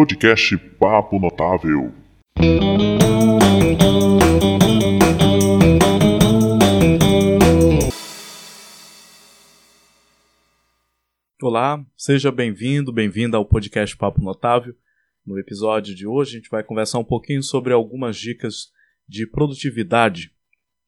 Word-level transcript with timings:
Podcast 0.00 0.56
Papo 0.78 1.18
Notável. 1.20 1.92
Olá, 11.42 11.84
seja 11.94 12.32
bem-vindo, 12.32 12.90
bem-vinda 12.90 13.36
ao 13.36 13.44
podcast 13.44 13.94
Papo 13.94 14.22
Notável. 14.22 14.74
No 15.26 15.38
episódio 15.38 15.94
de 15.94 16.06
hoje 16.06 16.30
a 16.30 16.40
gente 16.40 16.48
vai 16.48 16.64
conversar 16.64 16.98
um 16.98 17.04
pouquinho 17.04 17.42
sobre 17.42 17.74
algumas 17.74 18.16
dicas 18.16 18.72
de 19.06 19.26
produtividade 19.26 20.34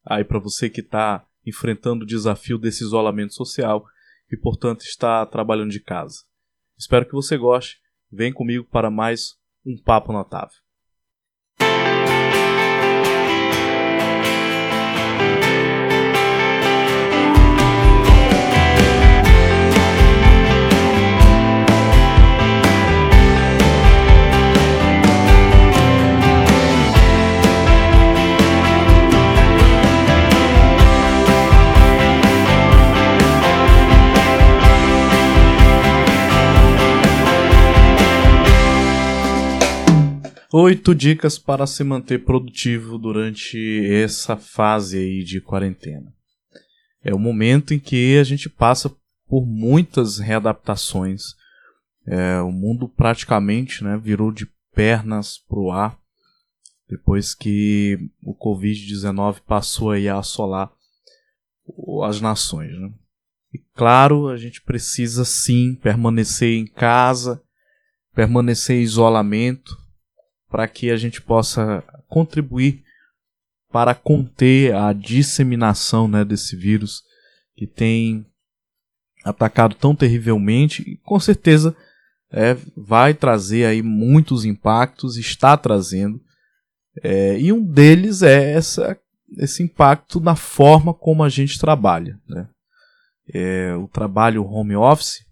aí 0.07 0.25
para 0.25 0.39
você 0.39 0.71
que 0.71 0.81
está 0.81 1.23
enfrentando 1.45 2.05
o 2.05 2.09
desafio 2.09 2.57
desse 2.57 2.83
isolamento 2.83 3.35
social 3.35 3.85
e, 4.33 4.39
portanto, 4.39 4.81
está 4.81 5.27
trabalhando 5.27 5.71
de 5.71 5.81
casa. 5.81 6.25
Espero 6.79 7.05
que 7.05 7.13
você 7.13 7.37
goste. 7.37 7.82
Vem 8.15 8.31
comigo 8.31 8.67
para 8.71 8.91
mais 8.91 9.39
um 9.65 9.75
Papo 9.83 10.13
Notável. 10.13 10.59
Oito 40.55 40.95
dicas 40.95 41.39
para 41.39 41.67
se 41.67 41.83
manter 41.83 42.27
produtivo 42.27 42.99
durante 42.99 43.57
essa 43.91 44.37
fase 44.37 44.99
aí 44.99 45.25
de 45.25 45.41
quarentena. 45.41 46.13
É 47.03 47.15
o 47.15 47.19
momento 47.19 47.73
em 47.73 47.79
que 47.79 48.19
a 48.19 48.23
gente 48.23 48.51
passa 48.51 48.95
por 49.27 49.47
muitas 49.47 50.19
readaptações. 50.19 51.35
É, 52.07 52.39
o 52.43 52.53
mundo 52.53 52.87
praticamente 52.87 53.83
né, 53.83 53.97
virou 53.97 54.31
de 54.31 54.47
pernas 54.75 55.39
para 55.39 55.59
o 55.59 55.73
ar 55.73 55.99
depois 56.87 57.35
que 57.35 57.99
o 58.23 58.35
Covid-19 58.35 59.41
passou 59.47 59.93
a 59.93 60.19
assolar 60.19 60.71
as 62.05 62.21
nações. 62.21 62.79
Né? 62.79 62.93
E 63.55 63.59
claro, 63.75 64.29
a 64.29 64.37
gente 64.37 64.61
precisa 64.61 65.25
sim 65.25 65.75
permanecer 65.75 66.59
em 66.59 66.67
casa, 66.67 67.43
permanecer 68.15 68.77
em 68.77 68.83
isolamento, 68.83 69.81
para 70.53 70.69
que 70.69 70.91
a 70.91 70.97
gente 70.99 71.23
possa 71.23 71.83
contribuir 72.07 72.85
para 73.73 73.95
conter 73.95 74.75
a 74.75 74.93
disseminação 74.93 76.07
né, 76.07 76.27
desse 76.27 76.55
vírus 76.55 77.03
que 77.57 77.67
tem 77.67 78.27
atacado 79.25 79.75
tão 79.75 79.97
terrivelmente 79.97 80.83
e 80.83 80.99
com 80.99 81.19
certeza 81.19 81.75
é, 82.31 82.55
vai 82.77 83.15
trazer 83.15 83.65
aí 83.65 83.83
muitos 83.83 84.45
impactos, 84.45 85.17
está 85.17 85.57
trazendo. 85.57 86.21
É, 87.03 87.39
e 87.39 87.51
um 87.51 87.65
deles 87.65 88.21
é 88.23 88.53
essa, 88.53 88.99
esse 89.39 89.63
impacto 89.63 90.21
na 90.21 90.37
forma 90.37 90.93
como 90.93 91.25
a 91.25 91.31
gente 91.31 91.59
trabalha. 91.59 92.21
Né? 92.29 92.47
É, 93.33 93.75
o 93.75 93.89
trabalho 93.89 94.45
home 94.45 94.77
office 94.77 95.25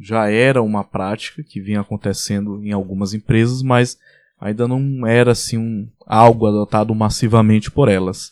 já 0.00 0.28
era 0.28 0.62
uma 0.62 0.82
prática 0.82 1.44
que 1.44 1.60
vinha 1.60 1.80
acontecendo 1.80 2.60
em 2.64 2.72
algumas 2.72 3.14
empresas, 3.14 3.62
mas 3.62 3.96
ainda 4.40 4.68
não 4.68 5.06
era 5.06 5.32
assim 5.32 5.58
um, 5.58 5.90
algo 6.06 6.46
adotado 6.46 6.94
massivamente 6.94 7.70
por 7.70 7.88
elas. 7.88 8.30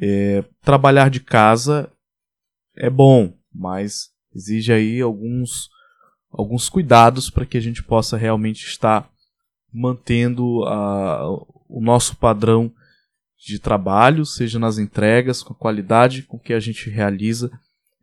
É, 0.00 0.44
trabalhar 0.62 1.08
de 1.08 1.20
casa 1.20 1.90
é 2.76 2.90
bom, 2.90 3.32
mas 3.52 4.10
exige 4.34 4.72
aí 4.72 5.00
alguns, 5.00 5.68
alguns 6.30 6.68
cuidados 6.68 7.30
para 7.30 7.46
que 7.46 7.56
a 7.56 7.60
gente 7.60 7.82
possa 7.82 8.16
realmente 8.16 8.66
estar 8.66 9.08
mantendo 9.72 10.64
a, 10.64 11.28
o 11.68 11.80
nosso 11.80 12.16
padrão 12.16 12.72
de 13.38 13.58
trabalho, 13.58 14.24
seja 14.24 14.58
nas 14.58 14.78
entregas, 14.78 15.42
com 15.42 15.52
a 15.52 15.56
qualidade 15.56 16.22
com 16.22 16.38
que 16.38 16.52
a 16.52 16.60
gente 16.60 16.88
realiza 16.88 17.50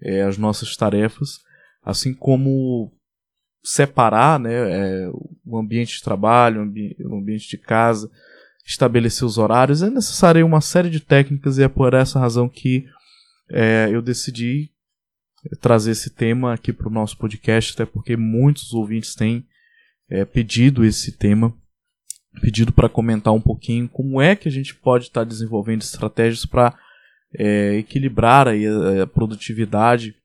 é, 0.01 0.21
as 0.21 0.37
nossas 0.37 0.75
tarefas, 0.75 1.39
assim 1.83 2.13
como 2.13 2.91
separar 3.63 4.39
né, 4.39 4.53
é, 4.53 5.11
o 5.45 5.57
ambiente 5.57 5.97
de 5.97 6.03
trabalho, 6.03 6.61
o 6.61 7.15
ambiente 7.15 7.49
de 7.49 7.57
casa, 7.57 8.09
estabelecer 8.65 9.25
os 9.25 9.37
horários, 9.37 9.81
é 9.81 9.89
necessário 9.89 10.45
uma 10.45 10.61
série 10.61 10.89
de 10.89 10.99
técnicas 10.99 11.57
e 11.57 11.63
é 11.63 11.67
por 11.67 11.93
essa 11.93 12.19
razão 12.19 12.47
que 12.47 12.85
é, 13.49 13.89
eu 13.91 14.01
decidi 14.01 14.69
trazer 15.59 15.91
esse 15.91 16.09
tema 16.09 16.53
aqui 16.53 16.71
para 16.71 16.87
o 16.87 16.91
nosso 16.91 17.17
podcast, 17.17 17.73
até 17.73 17.85
porque 17.85 18.15
muitos 18.15 18.73
ouvintes 18.73 19.15
têm 19.15 19.45
é, 20.09 20.23
pedido 20.23 20.85
esse 20.85 21.11
tema, 21.11 21.53
pedido 22.41 22.71
para 22.71 22.89
comentar 22.89 23.33
um 23.33 23.41
pouquinho 23.41 23.89
como 23.89 24.21
é 24.21 24.35
que 24.35 24.47
a 24.47 24.51
gente 24.51 24.75
pode 24.75 25.05
estar 25.05 25.21
tá 25.21 25.25
desenvolvendo 25.25 25.81
estratégias 25.81 26.45
para 26.45 26.77
é, 27.33 27.75
equilibrar 27.75 28.47
aí 28.47 28.67
a, 28.67 29.03
a 29.03 29.07
produtividade 29.07 30.15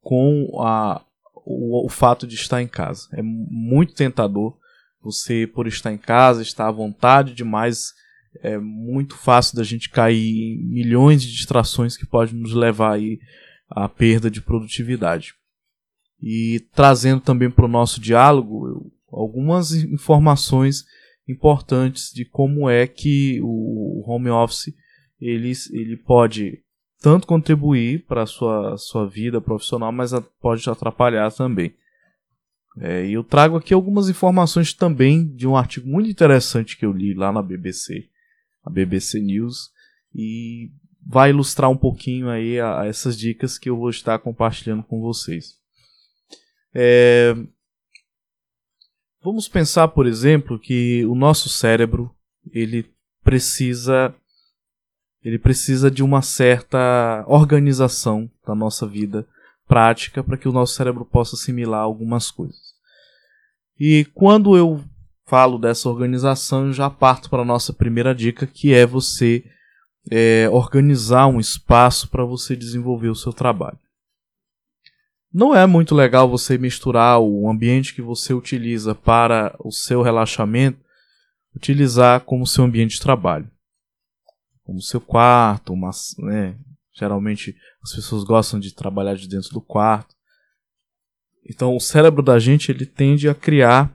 com 0.00 0.60
a, 0.62 1.02
o, 1.44 1.86
o 1.86 1.88
fato 1.88 2.26
de 2.26 2.34
estar 2.34 2.62
em 2.62 2.68
casa. 2.68 3.08
É 3.12 3.22
muito 3.22 3.94
tentador 3.94 4.56
você, 5.02 5.46
por 5.46 5.66
estar 5.66 5.92
em 5.92 5.98
casa, 5.98 6.42
estar 6.42 6.66
à 6.66 6.72
vontade 6.72 7.34
demais. 7.34 7.92
É 8.42 8.58
muito 8.58 9.16
fácil 9.16 9.56
da 9.56 9.62
gente 9.62 9.90
cair 9.90 10.16
em 10.18 10.66
milhões 10.66 11.22
de 11.22 11.30
distrações 11.30 11.96
que 11.96 12.06
podem 12.06 12.34
nos 12.34 12.54
levar 12.54 12.94
aí 12.94 13.20
à 13.70 13.88
perda 13.88 14.30
de 14.30 14.40
produtividade. 14.40 15.34
E 16.20 16.66
trazendo 16.74 17.20
também 17.20 17.50
para 17.50 17.66
o 17.66 17.68
nosso 17.68 18.00
diálogo 18.00 18.90
algumas 19.12 19.72
informações 19.72 20.84
importantes 21.28 22.10
de 22.12 22.24
como 22.24 22.68
é 22.68 22.86
que 22.86 23.40
o 23.42 24.02
home 24.06 24.30
office 24.30 24.74
ele, 25.20 25.52
ele 25.72 25.96
pode 25.96 26.63
tanto 27.04 27.26
contribuir 27.26 28.02
para 28.06 28.22
a 28.22 28.26
sua, 28.26 28.78
sua 28.78 29.06
vida 29.06 29.38
profissional, 29.38 29.92
mas 29.92 30.12
pode 30.40 30.70
atrapalhar 30.70 31.30
também. 31.30 31.74
É, 32.78 33.04
e 33.04 33.12
eu 33.12 33.22
trago 33.22 33.58
aqui 33.58 33.74
algumas 33.74 34.08
informações 34.08 34.72
também 34.72 35.26
de 35.36 35.46
um 35.46 35.54
artigo 35.54 35.86
muito 35.86 36.08
interessante 36.08 36.78
que 36.78 36.86
eu 36.86 36.92
li 36.92 37.12
lá 37.12 37.30
na 37.30 37.42
BBC, 37.42 38.08
a 38.64 38.70
BBC 38.70 39.20
News, 39.20 39.70
e 40.14 40.70
vai 41.06 41.28
ilustrar 41.28 41.70
um 41.70 41.76
pouquinho 41.76 42.30
aí 42.30 42.58
a, 42.58 42.80
a 42.80 42.86
essas 42.86 43.18
dicas 43.18 43.58
que 43.58 43.68
eu 43.68 43.76
vou 43.76 43.90
estar 43.90 44.18
compartilhando 44.18 44.82
com 44.82 45.02
vocês. 45.02 45.58
É, 46.74 47.36
vamos 49.22 49.46
pensar, 49.46 49.88
por 49.88 50.06
exemplo, 50.06 50.58
que 50.58 51.04
o 51.04 51.14
nosso 51.14 51.50
cérebro 51.50 52.10
ele 52.50 52.90
precisa 53.22 54.14
ele 55.24 55.38
precisa 55.38 55.90
de 55.90 56.02
uma 56.02 56.20
certa 56.20 57.24
organização 57.26 58.30
da 58.46 58.54
nossa 58.54 58.86
vida 58.86 59.26
prática 59.66 60.22
para 60.22 60.36
que 60.36 60.46
o 60.46 60.52
nosso 60.52 60.74
cérebro 60.74 61.04
possa 61.06 61.34
assimilar 61.34 61.80
algumas 61.80 62.30
coisas. 62.30 62.74
E 63.80 64.04
quando 64.14 64.54
eu 64.54 64.84
falo 65.26 65.58
dessa 65.58 65.88
organização, 65.88 66.66
eu 66.66 66.72
já 66.74 66.90
parto 66.90 67.30
para 67.30 67.40
a 67.40 67.46
nossa 67.46 67.72
primeira 67.72 68.14
dica, 68.14 68.46
que 68.46 68.74
é 68.74 68.84
você 68.84 69.42
é, 70.10 70.46
organizar 70.52 71.26
um 71.26 71.40
espaço 71.40 72.08
para 72.08 72.24
você 72.26 72.54
desenvolver 72.54 73.08
o 73.08 73.14
seu 73.14 73.32
trabalho. 73.32 73.78
Não 75.32 75.56
é 75.56 75.66
muito 75.66 75.94
legal 75.94 76.28
você 76.28 76.58
misturar 76.58 77.18
o 77.18 77.48
ambiente 77.48 77.94
que 77.94 78.02
você 78.02 78.34
utiliza 78.34 78.94
para 78.94 79.56
o 79.58 79.72
seu 79.72 80.02
relaxamento, 80.02 80.78
utilizar 81.56 82.20
como 82.20 82.46
seu 82.46 82.62
ambiente 82.62 82.96
de 82.96 83.00
trabalho 83.00 83.50
como 84.64 84.80
seu 84.80 85.00
quarto, 85.00 85.72
uma, 85.72 85.90
né, 86.18 86.58
geralmente 86.92 87.56
as 87.82 87.94
pessoas 87.94 88.24
gostam 88.24 88.58
de 88.58 88.74
trabalhar 88.74 89.14
de 89.14 89.28
dentro 89.28 89.50
do 89.50 89.60
quarto. 89.60 90.14
Então 91.48 91.76
o 91.76 91.80
cérebro 91.80 92.22
da 92.22 92.38
gente 92.38 92.70
ele 92.70 92.86
tende 92.86 93.28
a 93.28 93.34
criar 93.34 93.94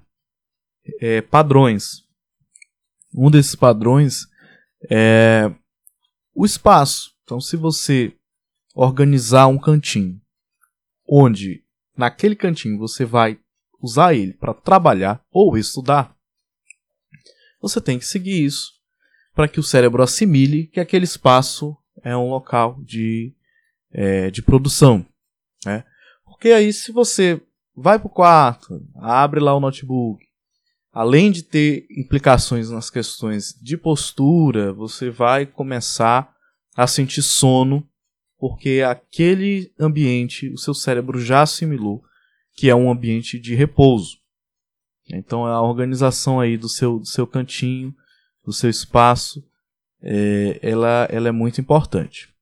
é, 1.02 1.22
padrões. 1.22 2.04
Um 3.14 3.32
desses 3.32 3.56
padrões 3.56 4.28
é 4.90 5.52
o 6.34 6.46
espaço. 6.46 7.16
Então 7.24 7.42
se 7.42 7.58
você 7.58 8.16
organizar 8.76 9.48
um 9.48 9.58
cantinho 9.58 10.22
onde 11.08 11.66
naquele 11.98 12.36
cantinho 12.36 12.78
você 12.78 13.04
vai 13.04 13.40
usar 13.82 14.14
ele 14.14 14.34
para 14.34 14.54
trabalhar 14.54 15.26
ou 15.32 15.58
estudar, 15.58 16.16
você 17.60 17.82
tem 17.82 17.98
que 17.98 18.06
seguir 18.06 18.46
isso 18.46 18.79
para 19.40 19.48
que 19.48 19.58
o 19.58 19.64
cérebro 19.64 20.04
assimile 20.04 20.68
que 20.68 20.82
aquele 20.82 21.06
espaço 21.06 21.74
é 22.04 22.14
um 22.14 22.30
local 22.30 22.78
de, 22.84 23.34
é, 23.90 24.30
de 24.30 24.42
produção. 24.42 25.06
Né? 25.66 25.86
Porque 26.26 26.50
aí, 26.50 26.74
se 26.74 26.92
você 26.92 27.42
vai 27.74 27.98
para 27.98 28.08
o 28.08 28.14
quarto, 28.14 28.86
abre 28.98 29.40
lá 29.40 29.56
o 29.56 29.62
notebook, 29.62 30.22
além 30.92 31.32
de 31.32 31.42
ter 31.42 31.88
implicações 31.90 32.70
nas 32.70 32.90
questões 32.90 33.58
de 33.62 33.78
postura, 33.78 34.74
você 34.74 35.10
vai 35.10 35.46
começar 35.46 36.36
a 36.76 36.86
sentir 36.86 37.22
sono, 37.22 37.88
porque 38.38 38.84
aquele 38.86 39.72
ambiente 39.80 40.50
o 40.50 40.58
seu 40.58 40.74
cérebro 40.74 41.18
já 41.18 41.44
assimilou 41.44 42.04
que 42.58 42.70
é 42.70 42.76
um 42.76 42.92
ambiente 42.92 43.40
de 43.40 43.56
repouso. 43.56 44.18
Então 45.10 45.46
a 45.46 45.62
organização 45.62 46.42
aí 46.42 46.58
do 46.58 46.68
seu, 46.68 47.00
do 47.00 47.08
seu 47.08 47.26
cantinho, 47.26 47.96
do 48.50 48.54
seu 48.54 48.68
espaço, 48.68 49.48
é, 50.02 50.60
ela, 50.64 51.08
ela 51.12 51.30
é 51.30 51.32
muito 51.32 51.62
importante. 51.62 52.34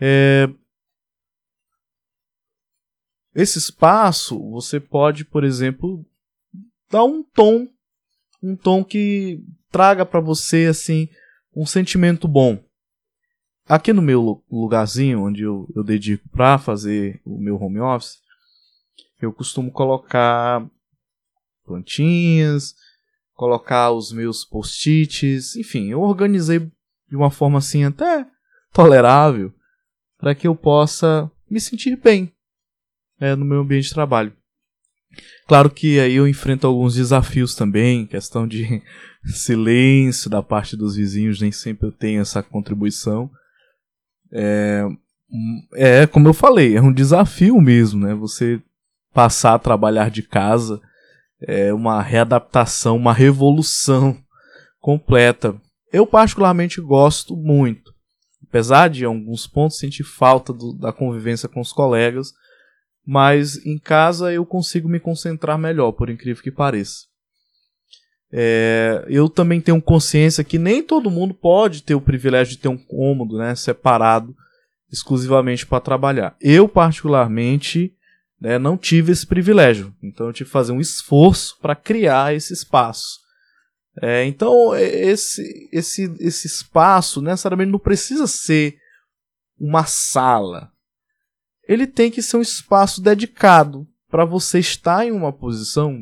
É, 0.00 0.48
esse 3.32 3.56
espaço 3.56 4.36
você 4.50 4.80
pode, 4.80 5.24
por 5.24 5.44
exemplo, 5.44 6.04
dar 6.90 7.04
um 7.04 7.22
tom, 7.22 7.68
um 8.42 8.56
tom 8.56 8.82
que 8.82 9.44
traga 9.70 10.04
para 10.04 10.18
você 10.18 10.66
assim 10.66 11.08
um 11.54 11.64
sentimento 11.64 12.26
bom. 12.26 12.60
Aqui 13.68 13.92
no 13.92 14.02
meu 14.02 14.42
lugarzinho 14.50 15.22
onde 15.22 15.42
eu, 15.42 15.68
eu 15.72 15.84
dedico 15.84 16.28
para 16.30 16.58
fazer 16.58 17.20
o 17.24 17.38
meu 17.38 17.62
home 17.62 17.78
office, 17.78 18.18
eu 19.22 19.32
costumo 19.32 19.70
colocar 19.70 20.68
plantinhas, 21.64 22.74
colocar 23.36 23.92
os 23.92 24.10
meus 24.10 24.44
post-its, 24.44 25.54
enfim, 25.56 25.90
eu 25.90 26.00
organizei 26.00 26.58
de 26.58 27.14
uma 27.14 27.30
forma 27.30 27.58
assim 27.58 27.84
até 27.84 28.26
tolerável 28.72 29.52
para 30.18 30.34
que 30.34 30.48
eu 30.48 30.56
possa 30.56 31.30
me 31.48 31.60
sentir 31.60 31.96
bem 31.96 32.32
é, 33.20 33.36
no 33.36 33.44
meu 33.44 33.60
ambiente 33.60 33.88
de 33.88 33.94
trabalho. 33.94 34.32
Claro 35.46 35.70
que 35.70 36.00
aí 36.00 36.14
eu 36.14 36.26
enfrento 36.26 36.66
alguns 36.66 36.94
desafios 36.94 37.54
também, 37.54 38.06
questão 38.06 38.48
de 38.48 38.82
silêncio 39.24 40.28
da 40.28 40.42
parte 40.42 40.76
dos 40.76 40.96
vizinhos, 40.96 41.40
nem 41.40 41.52
sempre 41.52 41.86
eu 41.86 41.92
tenho 41.92 42.20
essa 42.20 42.42
contribuição. 42.42 43.30
É, 44.32 44.84
é 45.74 46.06
como 46.06 46.26
eu 46.26 46.34
falei, 46.34 46.76
é 46.76 46.82
um 46.82 46.92
desafio 46.92 47.60
mesmo, 47.60 48.00
né? 48.00 48.14
Você 48.14 48.60
passar 49.12 49.54
a 49.54 49.58
trabalhar 49.58 50.10
de 50.10 50.22
casa 50.22 50.80
é 51.40 51.72
uma 51.72 52.02
readaptação, 52.02 52.96
uma 52.96 53.12
revolução 53.12 54.16
completa. 54.80 55.60
Eu 55.92 56.06
particularmente 56.06 56.80
gosto 56.80 57.36
muito. 57.36 57.94
Apesar 58.48 58.88
de 58.88 59.02
em 59.02 59.06
alguns 59.06 59.46
pontos 59.46 59.78
sentir 59.78 60.04
falta 60.04 60.52
do, 60.52 60.72
da 60.72 60.92
convivência 60.92 61.48
com 61.48 61.60
os 61.60 61.72
colegas, 61.72 62.32
mas 63.04 63.64
em 63.64 63.78
casa 63.78 64.32
eu 64.32 64.44
consigo 64.44 64.88
me 64.88 64.98
concentrar 64.98 65.58
melhor, 65.58 65.92
por 65.92 66.10
incrível 66.10 66.42
que 66.42 66.50
pareça. 66.50 67.04
É, 68.32 69.04
eu 69.08 69.28
também 69.28 69.60
tenho 69.60 69.80
consciência 69.80 70.42
que 70.42 70.58
nem 70.58 70.82
todo 70.82 71.10
mundo 71.10 71.32
pode 71.32 71.82
ter 71.82 71.94
o 71.94 72.00
privilégio 72.00 72.56
de 72.56 72.58
ter 72.58 72.68
um 72.68 72.76
cômodo 72.76 73.38
né, 73.38 73.54
separado 73.54 74.34
exclusivamente 74.90 75.66
para 75.66 75.80
trabalhar. 75.80 76.36
Eu, 76.40 76.68
particularmente, 76.68 77.95
né, 78.40 78.58
não 78.58 78.76
tive 78.76 79.12
esse 79.12 79.26
privilégio. 79.26 79.94
Então 80.02 80.26
eu 80.26 80.32
tive 80.32 80.48
que 80.48 80.52
fazer 80.52 80.72
um 80.72 80.80
esforço 80.80 81.58
para 81.60 81.74
criar 81.74 82.34
esse 82.34 82.52
espaço. 82.52 83.20
É, 84.00 84.24
então 84.26 84.74
esse, 84.74 85.68
esse, 85.72 86.14
esse 86.20 86.46
espaço 86.46 87.22
necessariamente 87.22 87.72
não 87.72 87.78
precisa 87.78 88.26
ser 88.26 88.76
uma 89.58 89.84
sala. 89.86 90.70
Ele 91.66 91.86
tem 91.86 92.10
que 92.10 92.22
ser 92.22 92.36
um 92.36 92.42
espaço 92.42 93.00
dedicado 93.00 93.86
para 94.08 94.24
você 94.24 94.58
estar 94.58 95.06
em 95.06 95.10
uma 95.10 95.32
posição 95.32 95.98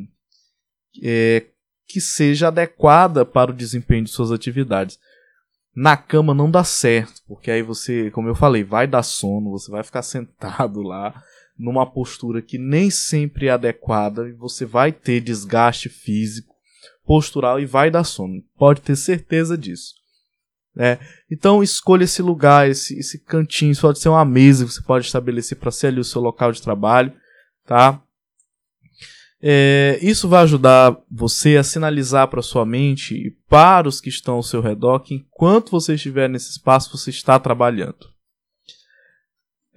é, 1.03 1.47
que 1.87 2.01
seja 2.01 2.49
adequada 2.49 3.25
para 3.25 3.51
o 3.51 3.55
desempenho 3.55 4.05
de 4.05 4.11
suas 4.11 4.33
atividades. 4.33 4.99
Na 5.75 5.97
cama 5.97 6.35
não 6.35 6.51
dá 6.51 6.63
certo, 6.63 7.23
porque 7.27 7.51
aí 7.51 7.63
você, 7.63 8.11
como 8.11 8.29
eu 8.29 8.35
falei, 8.35 8.63
vai 8.63 8.87
dar 8.87 9.03
sono, 9.03 9.51
você 9.51 9.71
vai 9.71 9.83
ficar 9.83 10.03
sentado 10.03 10.83
lá 10.83 11.23
numa 11.59 11.87
postura 11.87 12.43
que 12.43 12.59
nem 12.59 12.91
sempre 12.91 13.47
é 13.47 13.51
adequada 13.51 14.29
e 14.29 14.33
você 14.33 14.65
vai 14.65 14.93
ter 14.93 15.21
desgaste 15.21 15.89
físico, 15.89 16.55
postural 17.05 17.61
e 17.61 17.67
vai 17.67 17.91
dar 17.91 18.05
sono. 18.05 18.43
Pode 18.57 18.81
ter 18.81 18.97
certeza 18.97 19.57
disso. 19.57 19.95
Né? 20.75 20.99
Então 21.31 21.63
escolha 21.63 22.05
esse 22.05 22.21
lugar, 22.21 22.69
esse, 22.69 22.99
esse 22.99 23.19
cantinho, 23.19 23.71
isso 23.71 23.83
pode 23.83 24.01
ser 24.01 24.09
uma 24.09 24.25
mesa 24.25 24.65
que 24.65 24.73
você 24.73 24.83
pode 24.83 25.07
estabelecer 25.07 25.57
para 25.57 25.71
ser 25.71 25.89
ali 25.89 26.01
o 26.01 26.05
seu 26.05 26.21
local 26.21 26.51
de 26.51 26.61
trabalho, 26.61 27.13
tá? 27.65 28.01
É, 29.47 29.99
isso 30.01 30.27
vai 30.27 30.43
ajudar 30.43 30.97
você 31.11 31.59
a 31.59 31.63
sinalizar 31.63 32.29
para 32.29 32.41
sua 32.41 32.65
mente 32.65 33.15
e 33.15 33.31
para 33.47 33.87
os 33.87 34.01
que 34.01 34.09
estão 34.09 34.37
ao 34.37 34.43
seu 34.43 34.63
redor 34.63 35.01
que 35.01 35.15
enquanto 35.15 35.71
você 35.71 35.95
estiver 35.95 36.31
nesse 36.31 36.51
espaço 36.51 36.97
você 36.97 37.11
está 37.11 37.39
trabalhando. 37.39 38.14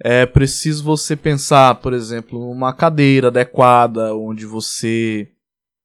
É 0.00 0.24
preciso 0.26 0.84
você 0.84 1.16
pensar, 1.16 1.74
por 1.76 1.92
exemplo, 1.92 2.38
numa 2.38 2.72
cadeira 2.72 3.28
adequada, 3.28 4.14
onde 4.14 4.46
você 4.46 5.28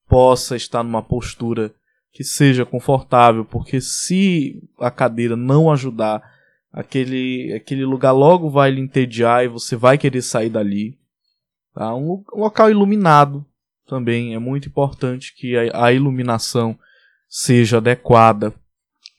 possa 0.07 0.55
estar 0.55 0.83
numa 0.83 1.01
postura 1.01 1.73
que 2.11 2.23
seja 2.23 2.63
confortável, 2.63 3.43
porque 3.43 3.81
se 3.81 4.61
a 4.79 4.91
cadeira 4.91 5.35
não 5.35 5.71
ajudar, 5.71 6.21
aquele, 6.71 7.51
aquele 7.53 7.83
lugar 7.85 8.11
logo 8.11 8.49
vai 8.49 8.69
lhe 8.69 8.81
entediar 8.81 9.43
e 9.43 9.47
você 9.47 9.75
vai 9.75 9.97
querer 9.97 10.21
sair 10.21 10.49
dali. 10.49 10.97
Tá? 11.73 11.95
Um, 11.95 12.23
um 12.33 12.39
local 12.41 12.69
iluminado 12.69 13.43
também 13.87 14.35
é 14.35 14.39
muito 14.39 14.67
importante 14.67 15.33
que 15.35 15.57
a, 15.57 15.85
a 15.85 15.91
iluminação 15.91 16.77
seja 17.27 17.77
adequada 17.77 18.53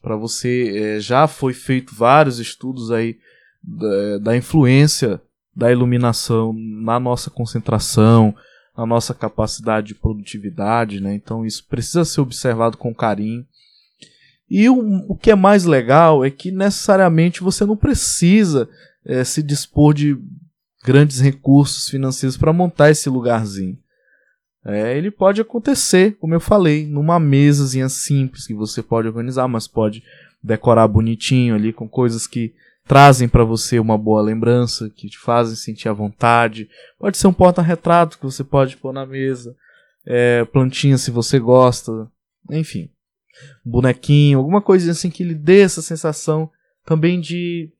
para 0.00 0.14
você. 0.16 0.96
É, 0.96 1.00
já 1.00 1.26
foi 1.26 1.52
feito 1.52 1.94
vários 1.94 2.38
estudos 2.38 2.92
aí 2.92 3.18
da, 3.66 4.18
da 4.18 4.36
influência 4.36 5.20
da 5.54 5.70
iluminação 5.70 6.52
na 6.52 6.98
nossa 6.98 7.30
concentração, 7.30 8.34
na 8.76 8.84
nossa 8.84 9.14
capacidade 9.14 9.88
de 9.88 9.94
produtividade, 9.94 11.00
né? 11.00 11.14
Então 11.14 11.46
isso 11.46 11.64
precisa 11.68 12.04
ser 12.04 12.20
observado 12.20 12.76
com 12.76 12.94
carinho. 12.94 13.46
E 14.50 14.68
o, 14.68 14.76
o 15.08 15.16
que 15.16 15.30
é 15.30 15.34
mais 15.34 15.64
legal 15.64 16.24
é 16.24 16.30
que 16.30 16.50
necessariamente 16.50 17.40
você 17.40 17.64
não 17.64 17.76
precisa 17.76 18.68
é, 19.04 19.22
se 19.22 19.42
dispor 19.42 19.94
de 19.94 20.18
grandes 20.84 21.20
recursos 21.20 21.88
financeiros 21.88 22.36
para 22.36 22.52
montar 22.52 22.90
esse 22.90 23.08
lugarzinho. 23.08 23.78
É, 24.64 24.96
ele 24.96 25.10
pode 25.10 25.40
acontecer, 25.40 26.16
como 26.18 26.34
eu 26.34 26.40
falei, 26.40 26.86
numa 26.86 27.20
mesazinha 27.20 27.88
simples 27.88 28.46
que 28.46 28.54
você 28.54 28.82
pode 28.82 29.06
organizar, 29.06 29.46
mas 29.46 29.68
pode 29.68 30.02
decorar 30.42 30.88
bonitinho 30.88 31.54
ali 31.54 31.72
com 31.72 31.88
coisas 31.88 32.26
que 32.26 32.52
trazem 32.86 33.28
para 33.28 33.44
você 33.44 33.78
uma 33.78 33.96
boa 33.96 34.22
lembrança, 34.22 34.90
que 34.90 35.08
te 35.08 35.18
fazem 35.18 35.56
sentir 35.56 35.88
à 35.88 35.92
vontade. 35.92 36.68
Pode 36.98 37.16
ser 37.16 37.26
um 37.26 37.32
porta-retrato 37.32 38.18
que 38.18 38.24
você 38.24 38.44
pode 38.44 38.76
pôr 38.76 38.92
na 38.92 39.06
mesa, 39.06 39.56
é, 40.06 40.44
plantinha 40.44 40.98
se 40.98 41.10
você 41.10 41.38
gosta, 41.38 42.10
enfim, 42.50 42.90
bonequinho, 43.64 44.38
alguma 44.38 44.60
coisa 44.60 44.90
assim 44.90 45.10
que 45.10 45.24
lhe 45.24 45.34
dê 45.34 45.62
essa 45.62 45.82
sensação 45.82 46.50
também 46.84 47.20
de 47.20 47.70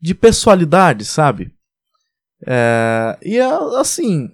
de 0.00 0.14
pessoalidade, 0.14 1.04
sabe? 1.04 1.52
É, 2.46 3.18
e 3.20 3.38
assim, 3.40 4.30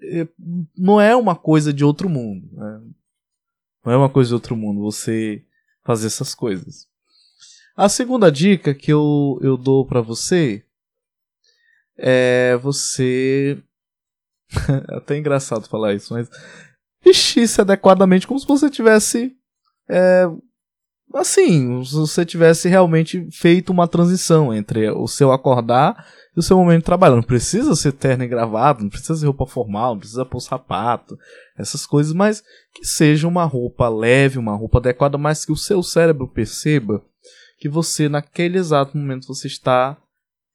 é, 0.00 0.28
não 0.76 1.00
é 1.00 1.14
uma 1.16 1.34
coisa 1.34 1.72
de 1.72 1.84
outro 1.84 2.08
mundo, 2.08 2.48
né? 2.52 2.80
não 3.84 3.92
é 3.92 3.96
uma 3.96 4.08
coisa 4.08 4.28
de 4.28 4.34
outro 4.34 4.54
mundo 4.54 4.80
você 4.80 5.44
fazer 5.84 6.06
essas 6.06 6.34
coisas. 6.34 6.89
A 7.80 7.88
segunda 7.88 8.30
dica 8.30 8.74
que 8.74 8.92
eu, 8.92 9.38
eu 9.40 9.56
dou 9.56 9.86
para 9.86 10.02
você 10.02 10.62
é 11.96 12.54
você. 12.58 13.56
é 14.68 14.96
até 14.98 15.16
engraçado 15.16 15.66
falar 15.66 15.94
isso, 15.94 16.12
mas. 16.12 16.28
Vestir-se 17.02 17.58
adequadamente 17.58 18.26
como 18.26 18.38
se 18.38 18.46
você 18.46 18.68
tivesse. 18.68 19.34
É, 19.88 20.26
assim, 21.14 21.82
se 21.82 21.94
você 21.94 22.22
tivesse 22.22 22.68
realmente 22.68 23.26
feito 23.32 23.72
uma 23.72 23.88
transição 23.88 24.52
entre 24.52 24.90
o 24.90 25.08
seu 25.08 25.32
acordar 25.32 26.06
e 26.36 26.38
o 26.38 26.42
seu 26.42 26.58
momento 26.58 26.80
de 26.80 26.84
trabalho. 26.84 27.16
Não 27.16 27.22
precisa 27.22 27.74
ser 27.74 27.92
terno 27.92 28.24
e 28.24 28.28
gravado, 28.28 28.82
não 28.82 28.90
precisa 28.90 29.16
ser 29.16 29.24
roupa 29.24 29.46
formal, 29.46 29.94
não 29.94 30.00
precisa 30.00 30.26
pôr 30.26 30.40
sapato, 30.40 31.16
essas 31.56 31.86
coisas, 31.86 32.12
mas 32.12 32.42
que 32.74 32.84
seja 32.84 33.26
uma 33.26 33.46
roupa 33.46 33.88
leve, 33.88 34.38
uma 34.38 34.54
roupa 34.54 34.76
adequada, 34.76 35.16
mas 35.16 35.46
que 35.46 35.52
o 35.52 35.56
seu 35.56 35.82
cérebro 35.82 36.28
perceba 36.28 37.02
que 37.60 37.68
você, 37.68 38.08
naquele 38.08 38.58
exato 38.58 38.96
momento, 38.96 39.28
você 39.28 39.46
está. 39.46 39.96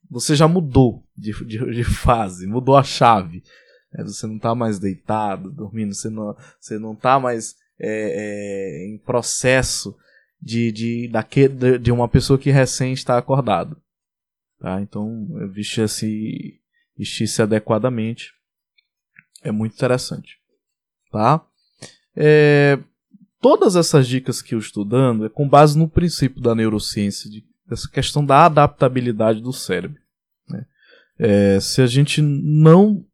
Você 0.10 0.36
já 0.36 0.48
mudou 0.48 1.08
de, 1.16 1.32
de, 1.46 1.72
de 1.72 1.84
fase, 1.84 2.48
mudou 2.48 2.76
a 2.76 2.84
chave. 2.84 3.44
É, 3.94 4.04
você 4.04 4.28
não 4.28 4.36
está 4.36 4.54
mais 4.54 4.80
deitado, 4.80 5.52
dormindo, 5.52 5.94
você 5.94 6.10
não, 6.10 6.36
você 6.60 6.78
não 6.78 6.94
está 6.94 7.20
mais 7.20 7.56
é, 7.80 8.84
é, 8.84 8.88
em 8.88 8.98
processo 8.98 9.96
de, 10.42 10.72
de, 10.72 11.08
daquele, 11.08 11.78
de 11.80 11.92
uma 11.92 12.10
pessoa 12.10 12.38
que 12.38 12.50
recém 12.50 12.92
está 12.92 13.18
acordado. 13.18 13.82
Tá? 14.60 14.82
Então, 14.82 15.28
vestir-se 15.52 16.60
vestir 16.98 17.42
adequadamente 17.42 18.34
é 19.44 19.52
muito 19.52 19.74
interessante. 19.74 20.40
Tá? 21.12 21.46
é, 22.16 22.80
todas 23.46 23.76
essas 23.76 24.08
dicas 24.08 24.42
que 24.42 24.56
eu 24.56 24.60
estou 24.60 24.84
dando 24.84 25.24
é 25.24 25.30
com 25.30 25.48
base 25.48 25.78
no 25.78 25.88
princípio 25.88 26.42
da 26.42 26.56
neurociência, 26.56 27.30
de, 27.30 27.46
dessa 27.70 27.88
questão 27.88 28.26
da 28.26 28.48
adaptabilidade 28.48 29.40
do 29.40 29.54
cérebro. 29.54 30.02
Né? 30.50 30.66
É, 31.20 31.60
se 31.60 31.80
a 31.80 31.86
gente 31.86 32.24
não, 32.24 33.06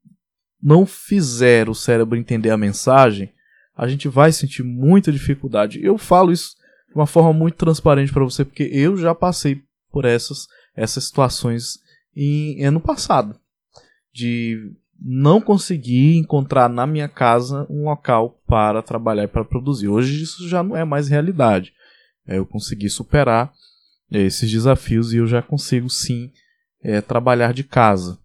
não 0.63 0.85
fizer 0.85 1.67
o 1.67 1.75
cérebro 1.75 2.17
entender 2.17 2.50
a 2.50 2.55
mensagem, 2.55 3.33
a 3.75 3.89
gente 3.89 4.07
vai 4.07 4.31
sentir 4.31 4.63
muita 4.63 5.11
dificuldade. 5.11 5.83
Eu 5.83 5.97
falo 5.97 6.31
isso 6.31 6.55
de 6.88 6.95
uma 6.95 7.05
forma 7.05 7.33
muito 7.33 7.57
transparente 7.57 8.13
para 8.13 8.23
você, 8.23 8.45
porque 8.45 8.63
eu 8.71 8.95
já 8.95 9.13
passei 9.13 9.61
por 9.91 10.05
essas, 10.05 10.47
essas 10.73 11.03
situações 11.03 11.77
em 12.15 12.63
ano 12.63 12.79
passado. 12.79 13.38
De 14.13 14.71
não 15.03 15.41
conseguir 15.41 16.17
encontrar 16.17 16.70
na 16.70 16.86
minha 16.86 17.10
casa 17.10 17.65
um 17.70 17.86
local 17.86 18.39
para 18.46 18.84
trabalhar 18.84 19.24
e 19.24 19.27
para 19.27 19.43
produzir. 19.43 19.88
Hoje 19.88 20.22
isso 20.22 20.48
já 20.48 20.62
não 20.62 20.77
é 20.77 20.86
mais 20.86 21.08
realidade. 21.08 21.74
É, 22.27 22.38
eu 22.38 22.46
consegui 22.46 22.88
superar 22.88 23.51
esses 24.12 24.51
desafios 24.51 25.12
e 25.12 25.17
eu 25.17 25.25
já 25.25 25.41
consigo 25.41 25.89
sim 25.89 26.31
é, 26.84 27.01
trabalhar 27.01 27.51
de 27.51 27.63
casa. 27.63 28.20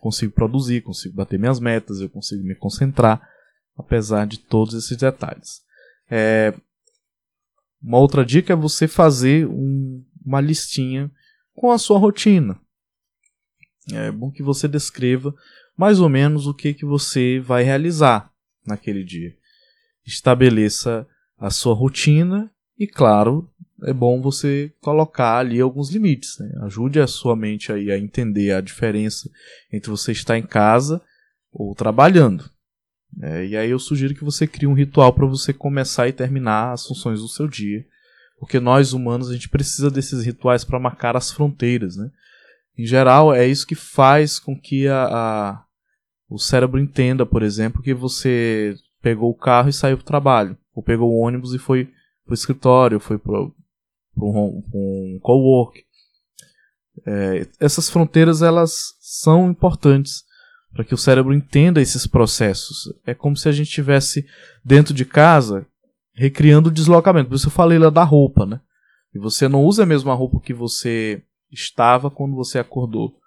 Consigo 0.00 0.32
produzir, 0.32 0.80
consigo 0.80 1.14
bater 1.14 1.38
minhas 1.38 1.60
metas, 1.60 2.00
eu 2.00 2.08
consigo 2.08 2.42
me 2.42 2.54
concentrar, 2.56 3.22
apesar 3.76 4.26
de 4.26 4.38
todos 4.38 4.74
esses 4.74 4.96
detalhes. 4.96 5.60
É, 6.10 6.52
uma 7.80 7.98
outra 7.98 8.24
dica 8.24 8.52
é 8.52 8.56
você 8.56 8.88
fazer 8.88 9.46
um, 9.46 10.04
uma 10.24 10.40
listinha 10.40 11.10
com 11.54 11.70
a 11.70 11.78
sua 11.78 11.98
rotina. 11.98 12.58
É 13.92 14.10
bom 14.10 14.30
que 14.30 14.42
você 14.42 14.66
descreva 14.66 15.34
mais 15.80 15.98
ou 15.98 16.10
menos 16.10 16.46
o 16.46 16.52
que, 16.52 16.74
que 16.74 16.84
você 16.84 17.40
vai 17.40 17.62
realizar 17.62 18.30
naquele 18.66 19.02
dia. 19.02 19.34
Estabeleça 20.06 21.08
a 21.38 21.48
sua 21.48 21.72
rotina 21.72 22.50
e, 22.78 22.86
claro, 22.86 23.50
é 23.84 23.90
bom 23.90 24.20
você 24.20 24.70
colocar 24.82 25.38
ali 25.38 25.58
alguns 25.58 25.88
limites. 25.88 26.38
Né? 26.38 26.52
Ajude 26.64 27.00
a 27.00 27.06
sua 27.06 27.34
mente 27.34 27.72
aí 27.72 27.90
a 27.90 27.96
entender 27.96 28.52
a 28.52 28.60
diferença 28.60 29.30
entre 29.72 29.90
você 29.90 30.12
estar 30.12 30.36
em 30.36 30.42
casa 30.42 31.00
ou 31.50 31.74
trabalhando. 31.74 32.44
É, 33.22 33.46
e 33.46 33.56
aí 33.56 33.70
eu 33.70 33.78
sugiro 33.78 34.14
que 34.14 34.22
você 34.22 34.46
crie 34.46 34.66
um 34.66 34.74
ritual 34.74 35.14
para 35.14 35.24
você 35.24 35.50
começar 35.50 36.06
e 36.08 36.12
terminar 36.12 36.72
as 36.72 36.86
funções 36.86 37.20
do 37.20 37.28
seu 37.28 37.48
dia. 37.48 37.86
Porque 38.38 38.60
nós 38.60 38.92
humanos 38.92 39.30
a 39.30 39.32
gente 39.32 39.48
precisa 39.48 39.90
desses 39.90 40.26
rituais 40.26 40.62
para 40.62 40.78
marcar 40.78 41.16
as 41.16 41.30
fronteiras. 41.30 41.96
Né? 41.96 42.10
Em 42.76 42.84
geral, 42.84 43.32
é 43.32 43.46
isso 43.46 43.66
que 43.66 43.74
faz 43.74 44.38
com 44.38 44.54
que 44.54 44.86
a, 44.86 45.04
a, 45.04 45.64
o 46.30 46.38
cérebro 46.38 46.78
entenda, 46.78 47.26
por 47.26 47.42
exemplo, 47.42 47.82
que 47.82 47.92
você 47.92 48.76
pegou 49.02 49.30
o 49.30 49.34
carro 49.34 49.68
e 49.68 49.72
saiu 49.72 49.96
para 49.96 50.04
o 50.04 50.06
trabalho, 50.06 50.56
ou 50.72 50.82
pegou 50.82 51.10
o 51.10 51.18
ônibus 51.18 51.52
e 51.52 51.58
foi 51.58 51.86
para 52.24 52.30
o 52.30 52.34
escritório, 52.34 53.00
foi 53.00 53.18
para 53.18 53.40
um, 54.16 54.62
um 54.72 55.18
co-work. 55.20 55.82
É, 57.04 57.48
essas 57.58 57.90
fronteiras 57.90 58.42
elas 58.42 58.94
são 59.00 59.50
importantes 59.50 60.24
para 60.72 60.84
que 60.84 60.94
o 60.94 60.98
cérebro 60.98 61.34
entenda 61.34 61.80
esses 61.80 62.06
processos. 62.06 62.94
É 63.04 63.12
como 63.12 63.36
se 63.36 63.48
a 63.48 63.52
gente 63.52 63.66
estivesse 63.66 64.24
dentro 64.64 64.94
de 64.94 65.04
casa 65.04 65.66
recriando 66.14 66.68
o 66.68 66.72
deslocamento. 66.72 67.28
Por 67.28 67.34
isso 67.34 67.48
eu 67.48 67.52
falei 67.52 67.78
lá 67.78 67.90
da 67.90 68.04
roupa, 68.04 68.46
né? 68.46 68.60
E 69.12 69.18
você 69.18 69.48
não 69.48 69.64
usa 69.64 69.82
a 69.82 69.86
mesma 69.86 70.14
roupa 70.14 70.40
que 70.40 70.54
você 70.54 71.22
estava 71.50 72.08
quando 72.08 72.36
você 72.36 72.58
acordou. 72.60 73.19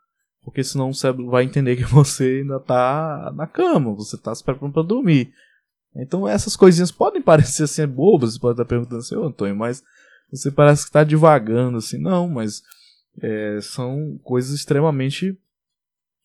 Porque 0.43 0.63
senão 0.63 0.89
o 0.89 0.93
cérebro 0.93 1.29
vai 1.29 1.43
entender 1.43 1.75
que 1.75 1.83
você 1.85 2.41
ainda 2.41 2.57
está 2.57 3.31
na 3.35 3.47
cama, 3.47 3.93
você 3.93 4.15
está 4.15 4.33
se 4.33 4.43
preparando 4.43 4.73
para 4.73 4.83
dormir. 4.83 5.33
Então 5.95 6.27
essas 6.27 6.55
coisinhas 6.55 6.91
podem 6.91 7.21
parecer 7.23 7.63
assim 7.63 7.87
bobas, 7.87 8.33
você 8.33 8.39
pode 8.39 8.53
estar 8.53 8.65
perguntando 8.65 8.99
assim, 8.99 9.15
ô 9.15 9.25
Antônio, 9.25 9.55
mas 9.55 9.83
você 10.31 10.51
parece 10.51 10.83
que 10.83 10.89
está 10.89 11.03
divagando 11.03 11.77
assim. 11.77 11.97
Não, 11.97 12.27
mas 12.27 12.63
é, 13.21 13.59
são 13.61 14.19
coisas 14.23 14.53
extremamente 14.53 15.37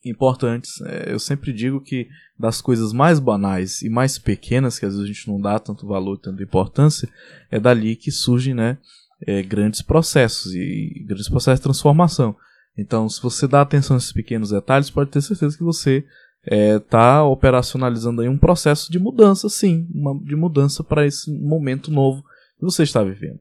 importantes. 0.04 0.80
É, 0.82 1.12
eu 1.12 1.18
sempre 1.18 1.52
digo 1.52 1.80
que 1.80 2.08
das 2.38 2.60
coisas 2.60 2.92
mais 2.92 3.18
banais 3.18 3.82
e 3.82 3.88
mais 3.88 4.18
pequenas, 4.18 4.78
que 4.78 4.86
às 4.86 4.92
vezes 4.94 5.04
a 5.04 5.12
gente 5.12 5.28
não 5.28 5.40
dá 5.40 5.58
tanto 5.58 5.86
valor, 5.86 6.16
tanta 6.18 6.42
importância, 6.42 7.08
é 7.50 7.58
dali 7.58 7.96
que 7.96 8.10
surgem 8.10 8.54
né, 8.54 8.78
é, 9.26 9.42
grandes 9.42 9.82
processos 9.82 10.54
e 10.54 11.04
grandes 11.06 11.28
processos 11.28 11.60
de 11.60 11.64
transformação. 11.64 12.36
Então, 12.78 13.08
se 13.08 13.20
você 13.20 13.48
dá 13.48 13.60
atenção 13.60 13.96
a 13.96 13.98
esses 13.98 14.12
pequenos 14.12 14.50
detalhes, 14.50 14.88
pode 14.88 15.10
ter 15.10 15.20
certeza 15.20 15.58
que 15.58 15.64
você 15.64 16.06
está 16.46 17.16
é, 17.16 17.20
operacionalizando 17.20 18.22
aí 18.22 18.28
um 18.28 18.38
processo 18.38 18.92
de 18.92 19.00
mudança, 19.00 19.48
sim, 19.48 19.88
uma, 19.92 20.16
de 20.22 20.36
mudança 20.36 20.84
para 20.84 21.04
esse 21.04 21.28
momento 21.28 21.90
novo 21.90 22.22
que 22.56 22.64
você 22.64 22.84
está 22.84 23.02
vivendo. 23.02 23.40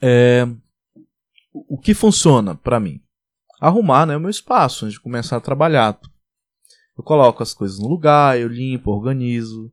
É, 0.00 0.48
o 1.52 1.76
que 1.76 1.92
funciona 1.92 2.54
para 2.54 2.80
mim? 2.80 3.02
Arrumar 3.60 4.06
né, 4.06 4.16
o 4.16 4.20
meu 4.20 4.30
espaço 4.30 4.86
antes 4.86 4.94
de 4.94 5.02
começar 5.02 5.36
a 5.36 5.42
trabalhar. 5.42 6.00
Eu 6.96 7.04
coloco 7.04 7.42
as 7.42 7.52
coisas 7.52 7.78
no 7.78 7.86
lugar, 7.86 8.40
eu 8.40 8.48
limpo, 8.48 8.90
organizo, 8.90 9.70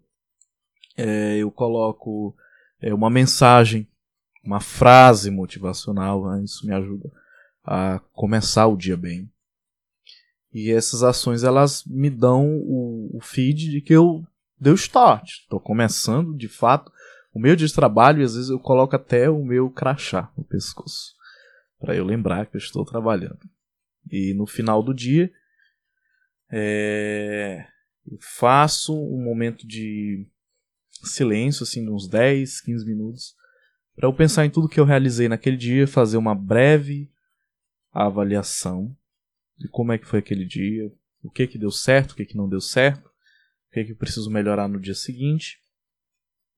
é, 0.97 1.37
eu 1.37 1.49
coloco 1.49 2.35
é, 2.81 2.93
uma 2.93 3.09
mensagem, 3.09 3.87
uma 4.43 4.59
frase 4.59 5.31
motivacional, 5.31 6.29
né, 6.29 6.43
isso 6.43 6.67
me 6.67 6.73
ajuda 6.73 7.09
a 7.67 7.99
começar 8.13 8.65
o 8.67 8.77
dia 8.77 8.95
bem. 8.95 9.29
E 10.53 10.71
essas 10.71 11.03
ações 11.03 11.43
elas 11.43 11.83
me 11.85 12.09
dão 12.09 12.47
o, 12.59 13.17
o 13.17 13.19
feed 13.21 13.69
de 13.69 13.81
que 13.81 13.93
eu 13.93 14.25
deu 14.57 14.73
start. 14.73 15.41
Estou 15.41 15.59
começando 15.59 16.35
de 16.35 16.47
fato 16.47 16.89
o 17.33 17.39
meu 17.39 17.55
dia 17.55 17.67
de 17.67 17.73
trabalho 17.73 18.21
e 18.21 18.23
às 18.23 18.35
vezes 18.35 18.49
eu 18.49 18.57
coloco 18.57 18.95
até 18.95 19.29
o 19.29 19.43
meu 19.43 19.69
crachá 19.69 20.31
no 20.37 20.45
pescoço 20.45 21.13
para 21.77 21.95
eu 21.95 22.05
lembrar 22.05 22.45
que 22.45 22.55
eu 22.55 22.59
estou 22.59 22.85
trabalhando. 22.85 23.39
E 24.09 24.33
no 24.33 24.47
final 24.47 24.81
do 24.81 24.93
dia 24.93 25.29
é, 26.49 27.67
eu 28.09 28.17
faço 28.21 28.97
um 28.97 29.21
momento 29.21 29.67
de 29.67 30.25
silêncio, 31.03 31.63
assim, 31.63 31.83
de 31.83 31.91
uns 31.91 32.07
10, 32.07 32.61
15 32.61 32.85
minutos, 32.85 33.35
para 33.93 34.07
eu 34.07 34.13
pensar 34.13 34.45
em 34.45 34.49
tudo 34.49 34.69
que 34.69 34.79
eu 34.79 34.85
realizei 34.85 35.27
naquele 35.27 35.57
dia, 35.57 35.85
fazer 35.85 36.17
uma 36.17 36.33
breve 36.33 37.11
a 37.97 38.05
avaliação 38.05 38.95
de 39.57 39.67
como 39.67 39.91
é 39.91 39.97
que 39.97 40.05
foi 40.05 40.19
aquele 40.19 40.45
dia, 40.45 40.93
o 41.23 41.31
que 41.31 41.47
que 41.47 41.57
deu 41.57 41.71
certo, 41.71 42.11
o 42.11 42.15
que 42.15 42.25
que 42.25 42.37
não 42.37 42.47
deu 42.47 42.61
certo, 42.61 43.07
o 43.07 43.73
que 43.73 43.85
que 43.85 43.91
eu 43.93 43.97
preciso 43.97 44.29
melhorar 44.29 44.67
no 44.67 44.79
dia 44.79 44.93
seguinte. 44.93 45.57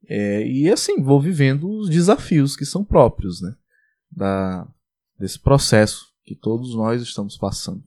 É, 0.06 0.46
e 0.46 0.70
assim, 0.70 1.02
vou 1.02 1.22
vivendo 1.22 1.70
os 1.70 1.90
desafios 1.90 2.58
que 2.58 2.66
são 2.66 2.84
próprios 2.84 3.42
né, 3.42 3.56
da, 4.12 4.68
desse 5.18 5.40
processo 5.40 6.08
que 6.26 6.36
todos 6.36 6.76
nós 6.76 7.02
estamos 7.02 7.38
passando. 7.38 7.86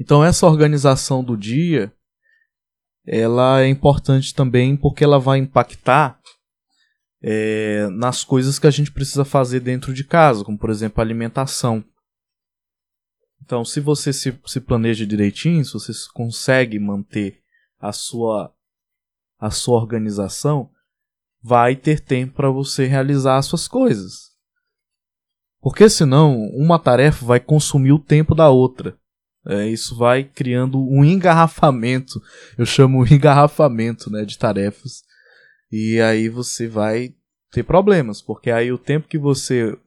Então 0.00 0.24
essa 0.24 0.46
organização 0.46 1.22
do 1.22 1.36
dia 1.36 1.92
ela 3.06 3.60
é 3.60 3.68
importante 3.68 4.34
também 4.34 4.74
porque 4.74 5.04
ela 5.04 5.18
vai 5.18 5.38
impactar 5.38 6.18
é, 7.22 7.88
nas 7.88 8.24
coisas 8.24 8.58
que 8.58 8.66
a 8.66 8.70
gente 8.70 8.90
precisa 8.90 9.24
fazer 9.24 9.60
dentro 9.60 9.92
de 9.92 10.02
casa, 10.02 10.42
como 10.42 10.56
por 10.56 10.70
exemplo 10.70 11.02
a 11.02 11.04
alimentação. 11.04 11.84
Então, 13.46 13.64
se 13.64 13.78
você 13.78 14.12
se, 14.12 14.36
se 14.44 14.60
planeja 14.60 15.06
direitinho, 15.06 15.64
se 15.64 15.72
você 15.72 15.92
consegue 16.12 16.80
manter 16.80 17.40
a 17.78 17.92
sua, 17.92 18.52
a 19.38 19.52
sua 19.52 19.78
organização, 19.78 20.68
vai 21.40 21.76
ter 21.76 22.00
tempo 22.00 22.34
para 22.34 22.50
você 22.50 22.86
realizar 22.86 23.36
as 23.36 23.46
suas 23.46 23.68
coisas. 23.68 24.32
Porque 25.60 25.88
senão, 25.88 26.40
uma 26.54 26.76
tarefa 26.76 27.24
vai 27.24 27.38
consumir 27.38 27.92
o 27.92 28.00
tempo 28.00 28.34
da 28.34 28.50
outra. 28.50 28.98
É, 29.46 29.68
isso 29.68 29.96
vai 29.96 30.24
criando 30.24 30.80
um 30.80 31.04
engarrafamento, 31.04 32.20
eu 32.58 32.66
chamo 32.66 32.98
um 32.98 33.06
engarrafamento 33.06 34.10
né, 34.10 34.24
de 34.24 34.36
tarefas. 34.36 35.04
E 35.70 36.00
aí 36.00 36.28
você 36.28 36.66
vai 36.66 37.14
ter 37.52 37.62
problemas, 37.62 38.20
porque 38.20 38.50
aí 38.50 38.72
o 38.72 38.78
tempo 38.78 39.06
que 39.06 39.18
você 39.18 39.78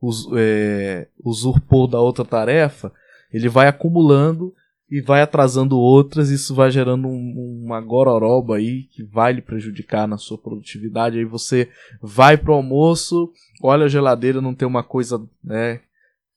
us, 0.00 0.26
é, 0.36 1.08
usurpou 1.24 1.86
da 1.86 2.00
outra 2.00 2.24
tarefa, 2.24 2.92
ele 3.32 3.48
vai 3.48 3.68
acumulando 3.68 4.54
e 4.90 5.02
vai 5.02 5.20
atrasando 5.20 5.78
outras, 5.78 6.30
isso 6.30 6.54
vai 6.54 6.70
gerando 6.70 7.08
um, 7.08 7.62
uma 7.64 7.80
gororoba 7.80 8.56
aí 8.56 8.84
que 8.84 9.02
vai 9.02 9.34
lhe 9.34 9.42
prejudicar 9.42 10.08
na 10.08 10.16
sua 10.16 10.38
produtividade. 10.38 11.18
Aí 11.18 11.26
você 11.26 11.68
vai 12.00 12.38
pro 12.38 12.54
almoço, 12.54 13.30
olha 13.62 13.84
a 13.84 13.88
geladeira, 13.88 14.40
não 14.40 14.54
tem 14.54 14.66
uma 14.66 14.82
coisa 14.82 15.22
né, 15.44 15.80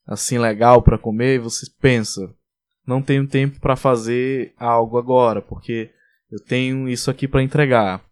assim 0.06 0.38
legal 0.38 0.82
para 0.82 0.98
comer, 0.98 1.36
e 1.36 1.38
você 1.38 1.66
pensa, 1.80 2.30
não 2.86 3.00
tenho 3.00 3.26
tempo 3.26 3.58
para 3.58 3.74
fazer 3.74 4.52
algo 4.58 4.98
agora, 4.98 5.40
porque 5.40 5.90
eu 6.30 6.38
tenho 6.38 6.88
isso 6.88 7.10
aqui 7.10 7.26
para 7.26 7.42
entregar. 7.42 8.04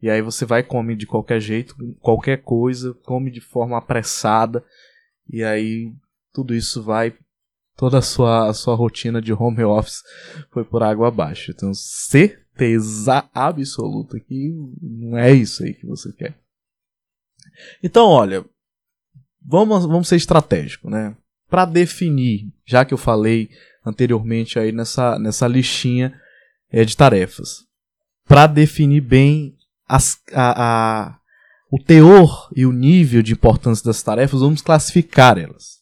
E 0.00 0.10
aí 0.10 0.20
você 0.20 0.44
vai 0.44 0.62
come 0.62 0.94
de 0.94 1.06
qualquer 1.06 1.40
jeito, 1.40 1.74
qualquer 2.00 2.42
coisa, 2.42 2.94
come 3.04 3.30
de 3.30 3.40
forma 3.40 3.78
apressada. 3.78 4.64
E 5.28 5.42
aí 5.42 5.92
tudo 6.32 6.54
isso 6.54 6.82
vai 6.82 7.14
toda 7.76 7.98
a 7.98 8.02
sua, 8.02 8.48
a 8.48 8.54
sua 8.54 8.74
rotina 8.74 9.20
de 9.20 9.32
home 9.32 9.64
office 9.64 10.02
foi 10.50 10.64
por 10.64 10.82
água 10.82 11.08
abaixo. 11.08 11.46
Certeza 11.46 12.46
certeza 12.56 13.28
absoluta 13.32 14.18
que 14.18 14.50
não 14.80 15.16
é 15.16 15.32
isso 15.32 15.62
aí 15.62 15.74
que 15.74 15.86
você 15.86 16.12
quer. 16.12 16.38
Então, 17.82 18.08
olha, 18.08 18.44
vamos, 19.40 19.84
vamos 19.84 20.08
ser 20.08 20.16
estratégico, 20.16 20.90
né? 20.90 21.14
Para 21.48 21.64
definir, 21.64 22.52
já 22.64 22.84
que 22.84 22.92
eu 22.92 22.98
falei 22.98 23.50
anteriormente 23.84 24.58
aí 24.58 24.72
nessa, 24.72 25.18
nessa 25.18 25.46
listinha 25.46 26.18
é, 26.70 26.84
de 26.84 26.96
tarefas, 26.96 27.64
para 28.26 28.46
definir 28.46 29.00
bem 29.00 29.55
as, 29.88 30.20
a, 30.32 31.06
a, 31.06 31.20
o 31.70 31.82
teor 31.82 32.50
e 32.54 32.66
o 32.66 32.72
nível 32.72 33.22
de 33.22 33.32
importância 33.32 33.84
das 33.84 34.02
tarefas, 34.02 34.40
vamos 34.40 34.62
classificar 34.62 35.38
elas. 35.38 35.80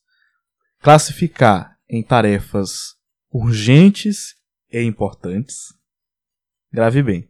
Classificar 0.80 1.76
em 1.88 2.02
tarefas 2.02 2.94
urgentes 3.30 4.34
e 4.70 4.80
importantes. 4.82 5.74
Grave 6.72 7.02
bem. 7.02 7.28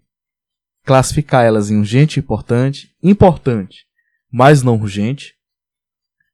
Classificar 0.84 1.44
elas 1.44 1.70
em 1.70 1.78
urgente 1.78 2.18
e 2.18 2.22
importante, 2.22 2.94
importante, 3.02 3.86
mas 4.30 4.62
não 4.62 4.76
urgente, 4.76 5.34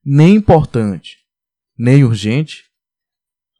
nem 0.04 0.34
importante, 0.34 1.18
nem 1.78 2.02
urgente, 2.02 2.64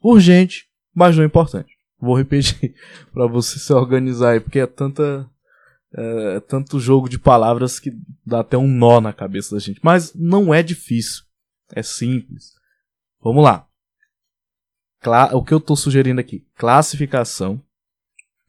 urgente, 0.03 0.67
mas 0.95 1.17
não 1.17 1.25
importante. 1.25 1.73
Vou 1.99 2.17
repetir 2.17 2.75
para 3.13 3.27
você 3.27 3.59
se 3.59 3.73
organizar 3.73 4.31
aí, 4.31 4.41
porque 4.41 4.59
é 4.59 4.67
tanta 4.67 5.31
é, 5.93 6.41
tanto 6.41 6.79
jogo 6.79 7.09
de 7.09 7.19
palavras 7.19 7.81
que 7.81 7.93
dá 8.25 8.41
até 8.41 8.57
um 8.57 8.69
nó 8.69 9.01
na 9.01 9.13
cabeça 9.13 9.55
da 9.55 9.61
gente. 9.61 9.81
Mas 9.83 10.15
não 10.15 10.53
é 10.55 10.63
difícil. 10.63 11.25
É 11.73 11.83
simples. 11.83 12.55
Vamos 13.21 13.45
lá. 13.45 13.69
Cla 15.01 15.35
o 15.35 15.45
que 15.45 15.55
eu 15.55 15.59
estou 15.59 15.77
sugerindo 15.77 16.21
aqui? 16.21 16.47
Classificação 16.55 17.63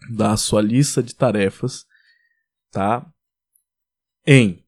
da 0.10 0.36
sua 0.36 0.62
lista 0.62 1.01
de 1.01 1.15
tarefas, 1.15 1.86
tá? 2.71 3.05
Em 4.25 4.65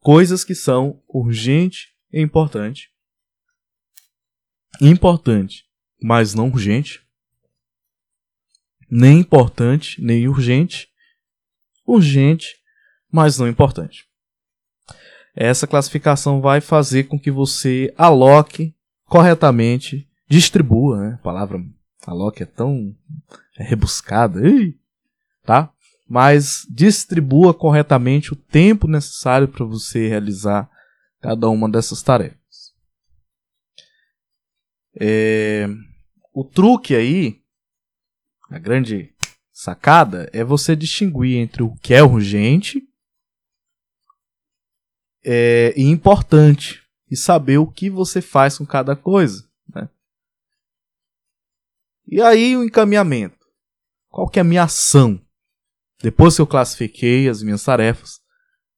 coisas 0.00 0.44
que 0.44 0.54
são 0.54 1.02
urgente 1.08 1.94
e 2.12 2.20
importante, 2.20 2.90
importante, 4.80 5.64
mas 6.00 6.34
não 6.34 6.48
urgente, 6.48 7.06
nem 8.88 9.18
importante, 9.18 10.00
nem 10.00 10.28
urgente, 10.28 10.88
urgente, 11.86 12.56
mas 13.10 13.38
não 13.38 13.48
importante. 13.48 14.06
Essa 15.34 15.66
classificação 15.66 16.40
vai 16.40 16.60
fazer 16.60 17.04
com 17.04 17.18
que 17.18 17.30
você 17.30 17.92
aloque 17.96 18.74
corretamente, 19.04 20.08
distribua, 20.28 21.00
né? 21.00 21.14
A 21.14 21.22
palavra 21.22 21.62
aloque 22.06 22.42
é 22.42 22.46
tão 22.46 22.96
rebuscada, 23.54 24.40
tá? 25.44 25.72
Mas 26.08 26.66
distribua 26.70 27.52
corretamente 27.52 28.32
o 28.32 28.36
tempo 28.36 28.88
necessário 28.88 29.48
para 29.48 29.64
você 29.64 30.08
realizar 30.08 30.70
cada 31.20 31.48
uma 31.48 31.68
dessas 31.68 32.02
tarefas. 32.02 32.74
É, 34.98 35.68
o 36.32 36.44
truque 36.44 36.94
aí, 36.94 37.42
a 38.50 38.58
grande 38.58 39.14
sacada 39.56 40.28
é 40.34 40.44
você 40.44 40.76
distinguir 40.76 41.38
entre 41.38 41.62
o 41.62 41.74
que 41.76 41.94
é 41.94 42.02
urgente 42.02 42.86
é, 45.24 45.72
e 45.74 45.84
importante 45.84 46.86
e 47.10 47.16
saber 47.16 47.56
o 47.56 47.66
que 47.66 47.88
você 47.88 48.20
faz 48.20 48.58
com 48.58 48.66
cada 48.66 48.94
coisa. 48.94 49.48
Né? 49.74 49.88
E 52.06 52.20
aí 52.20 52.54
o 52.54 52.62
encaminhamento. 52.62 53.46
Qual 54.10 54.28
que 54.28 54.38
é 54.38 54.42
a 54.42 54.44
minha 54.44 54.64
ação? 54.64 55.18
Depois 56.02 56.36
que 56.36 56.42
eu 56.42 56.46
classifiquei 56.46 57.26
as 57.26 57.42
minhas 57.42 57.64
tarefas, 57.64 58.20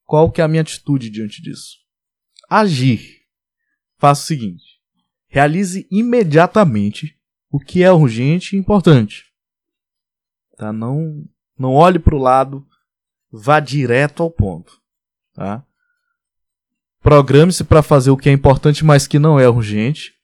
qual 0.05 0.31
que 0.31 0.41
é 0.41 0.45
a 0.45 0.49
minha 0.49 0.63
atitude 0.63 1.11
diante 1.11 1.43
disso? 1.43 1.77
Agir. 2.49 3.27
Faça 3.99 4.23
o 4.23 4.27
seguinte: 4.27 4.81
realize 5.27 5.89
imediatamente 5.91 7.21
o 7.51 7.59
que 7.59 7.83
é 7.83 7.91
urgente 7.91 8.55
e 8.55 8.59
importante. 8.61 9.28
Tá? 10.59 10.73
Não, 10.73 11.25
não 11.57 11.73
olhe 11.73 12.01
para 12.01 12.17
o 12.17 12.19
lado, 12.19 12.67
vá 13.31 13.61
direto 13.61 14.25
ao 14.25 14.31
ponto. 14.31 14.73
Tá? 15.33 15.65
Programe-se 17.01 17.63
para 17.63 17.81
fazer 17.81 18.11
o 18.11 18.17
que 18.17 18.29
é 18.29 18.33
importante, 18.33 18.85
mas 18.85 19.07
que 19.07 19.21
não 19.21 19.39
é 19.39 19.49
urgente. 19.49 20.15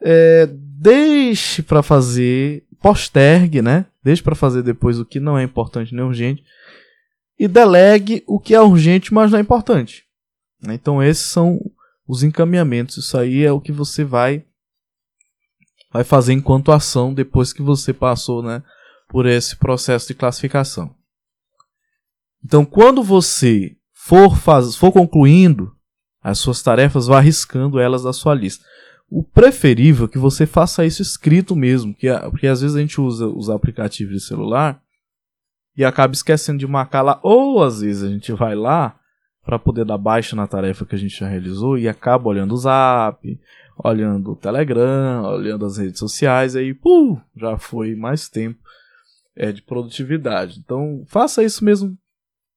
É, 0.00 0.48
deixe 0.50 1.62
para 1.62 1.82
fazer, 1.82 2.64
postergue, 2.80 3.60
né? 3.60 3.84
Deixe 4.02 4.22
para 4.22 4.34
fazer 4.34 4.62
depois 4.62 4.98
o 4.98 5.04
que 5.04 5.20
não 5.20 5.38
é 5.38 5.42
importante 5.42 5.94
nem 5.94 6.02
urgente. 6.02 6.42
E 7.38 7.46
delegue 7.46 8.24
o 8.26 8.40
que 8.40 8.54
é 8.54 8.60
urgente, 8.60 9.12
mas 9.12 9.30
não 9.30 9.38
é 9.38 9.42
importante. 9.42 10.04
Então 10.68 11.02
esses 11.02 11.26
são 11.26 11.60
os 12.08 12.22
encaminhamentos. 12.22 12.96
Isso 12.96 13.16
aí 13.18 13.44
é 13.44 13.52
o 13.52 13.60
que 13.60 13.72
você 13.72 14.04
vai 14.04 14.44
vai 15.92 16.04
fazer 16.04 16.32
enquanto 16.32 16.72
ação 16.72 17.12
depois 17.12 17.52
que 17.52 17.62
você 17.62 17.92
passou 17.92 18.42
né, 18.42 18.62
por 19.08 19.26
esse 19.26 19.56
processo 19.56 20.08
de 20.08 20.14
classificação. 20.14 20.94
Então, 22.44 22.64
quando 22.64 23.02
você 23.02 23.76
for, 23.92 24.36
faz, 24.36 24.76
for 24.76 24.92
concluindo 24.92 25.72
as 26.22 26.38
suas 26.38 26.62
tarefas, 26.62 27.06
vá 27.06 27.18
arriscando 27.18 27.78
elas 27.78 28.02
da 28.02 28.12
sua 28.12 28.34
lista. 28.34 28.64
O 29.10 29.24
preferível 29.24 30.06
é 30.06 30.08
que 30.08 30.18
você 30.18 30.46
faça 30.46 30.86
isso 30.86 31.02
escrito 31.02 31.56
mesmo, 31.56 31.92
porque, 31.92 32.08
porque 32.30 32.46
às 32.46 32.60
vezes 32.60 32.76
a 32.76 32.80
gente 32.80 33.00
usa 33.00 33.26
os 33.26 33.50
aplicativos 33.50 34.14
de 34.14 34.20
celular 34.20 34.80
e 35.76 35.84
acaba 35.84 36.12
esquecendo 36.12 36.58
de 36.58 36.66
marcar 36.66 37.02
lá, 37.02 37.18
ou 37.22 37.62
às 37.62 37.80
vezes 37.80 38.02
a 38.04 38.08
gente 38.08 38.32
vai 38.32 38.54
lá 38.54 38.96
para 39.44 39.58
poder 39.58 39.84
dar 39.84 39.98
baixa 39.98 40.36
na 40.36 40.46
tarefa 40.46 40.84
que 40.84 40.94
a 40.94 40.98
gente 40.98 41.18
já 41.18 41.26
realizou 41.26 41.76
e 41.76 41.88
acaba 41.88 42.28
olhando 42.28 42.52
o 42.52 42.56
zap, 42.56 43.40
olhando 43.84 44.32
o 44.32 44.36
Telegram, 44.36 45.22
olhando 45.24 45.66
as 45.66 45.76
redes 45.76 45.98
sociais, 45.98 46.56
aí 46.56 46.74
puh, 46.74 47.18
já 47.36 47.58
foi 47.58 47.94
mais 47.94 48.28
tempo 48.28 48.60
é, 49.36 49.52
de 49.52 49.62
produtividade. 49.62 50.58
Então 50.58 51.04
faça 51.08 51.42
isso 51.42 51.64
mesmo 51.64 51.96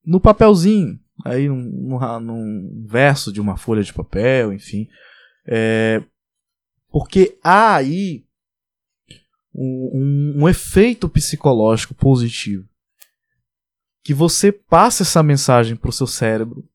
no 0.05 0.19
papelzinho, 0.19 0.99
aí 1.25 1.47
num, 1.47 1.55
num, 1.55 2.19
num 2.19 2.85
verso 2.87 3.31
de 3.31 3.39
uma 3.39 3.57
folha 3.57 3.83
de 3.83 3.93
papel, 3.93 4.53
enfim. 4.53 4.87
É, 5.45 6.03
porque 6.89 7.37
há 7.43 7.75
aí 7.75 8.25
um, 9.53 9.91
um, 9.93 10.43
um 10.43 10.49
efeito 10.49 11.07
psicológico 11.07 11.93
positivo. 11.93 12.67
Que 14.03 14.13
você 14.13 14.51
passa 14.51 15.03
essa 15.03 15.23
mensagem 15.23 15.77
para 15.77 15.89
o 15.89 15.93
seu 15.93 16.05
cérebro 16.05 16.67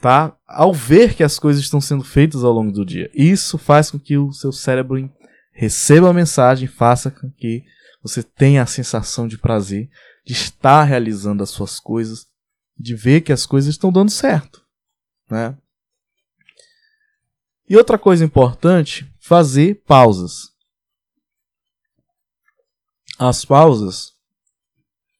tá? 0.00 0.36
Ao 0.46 0.72
ver 0.72 1.14
que 1.14 1.22
as 1.22 1.38
coisas 1.38 1.62
estão 1.62 1.80
sendo 1.80 2.02
feitas 2.02 2.42
ao 2.42 2.52
longo 2.52 2.72
do 2.72 2.84
dia. 2.84 3.10
Isso 3.14 3.58
faz 3.58 3.90
com 3.90 3.98
que 3.98 4.16
o 4.16 4.32
seu 4.32 4.50
cérebro 4.50 5.10
receba 5.52 6.08
a 6.08 6.14
mensagem, 6.14 6.66
faça 6.66 7.10
com 7.10 7.30
que 7.30 7.64
você 8.02 8.22
tenha 8.22 8.62
a 8.62 8.66
sensação 8.66 9.28
de 9.28 9.36
prazer 9.36 9.90
de 10.24 10.32
estar 10.32 10.84
realizando 10.84 11.42
as 11.42 11.50
suas 11.50 11.78
coisas, 11.78 12.26
de 12.78 12.94
ver 12.94 13.20
que 13.20 13.32
as 13.32 13.46
coisas 13.46 13.74
estão 13.74 13.92
dando 13.92 14.10
certo, 14.10 14.64
né? 15.30 15.56
E 17.68 17.76
outra 17.76 17.98
coisa 17.98 18.24
importante, 18.24 19.12
fazer 19.20 19.82
pausas. 19.84 20.50
As 23.18 23.44
pausas, 23.44 24.12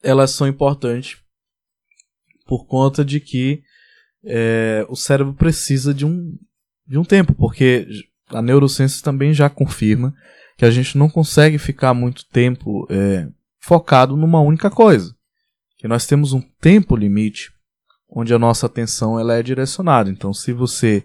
elas 0.03 0.31
são 0.31 0.49
importantes 0.49 1.19
por 2.47 2.67
conta 2.67 3.05
de 3.05 3.21
que 3.21 3.63
é, 4.25 4.85
o 4.89 4.97
cérebro 4.97 5.35
precisa 5.35 5.95
de 5.95 6.05
um, 6.05 6.37
de 6.87 6.99
um 6.99 7.05
tempo, 7.05 7.35
porque 7.35 7.87
a 8.29 8.43
neurociência 8.43 9.03
também 9.03 9.33
já 9.33 9.49
confirma 9.49 10.15
que 10.57 10.65
a 10.65 10.71
gente 10.71 10.99
não 10.99 11.09
consegue 11.09 11.59
ficar 11.59 11.95
muito 11.95 12.27
tempo 12.27 12.87
é, 12.91 13.29
focado 13.59 14.17
numa 14.17 14.41
única 14.41 14.71
coisa. 14.71 15.15
Que 15.79 15.89
nós 15.89 16.07
temos 16.07 16.33
um 16.33 16.41
tempo 16.61 16.95
limite 16.95 17.53
onde 18.09 18.35
a 18.35 18.39
nossa 18.39 18.67
atenção 18.67 19.19
ela 19.19 19.35
é 19.35 19.43
direcionada. 19.43 20.11
Então, 20.11 20.35
se 20.35 20.53
você 20.53 21.05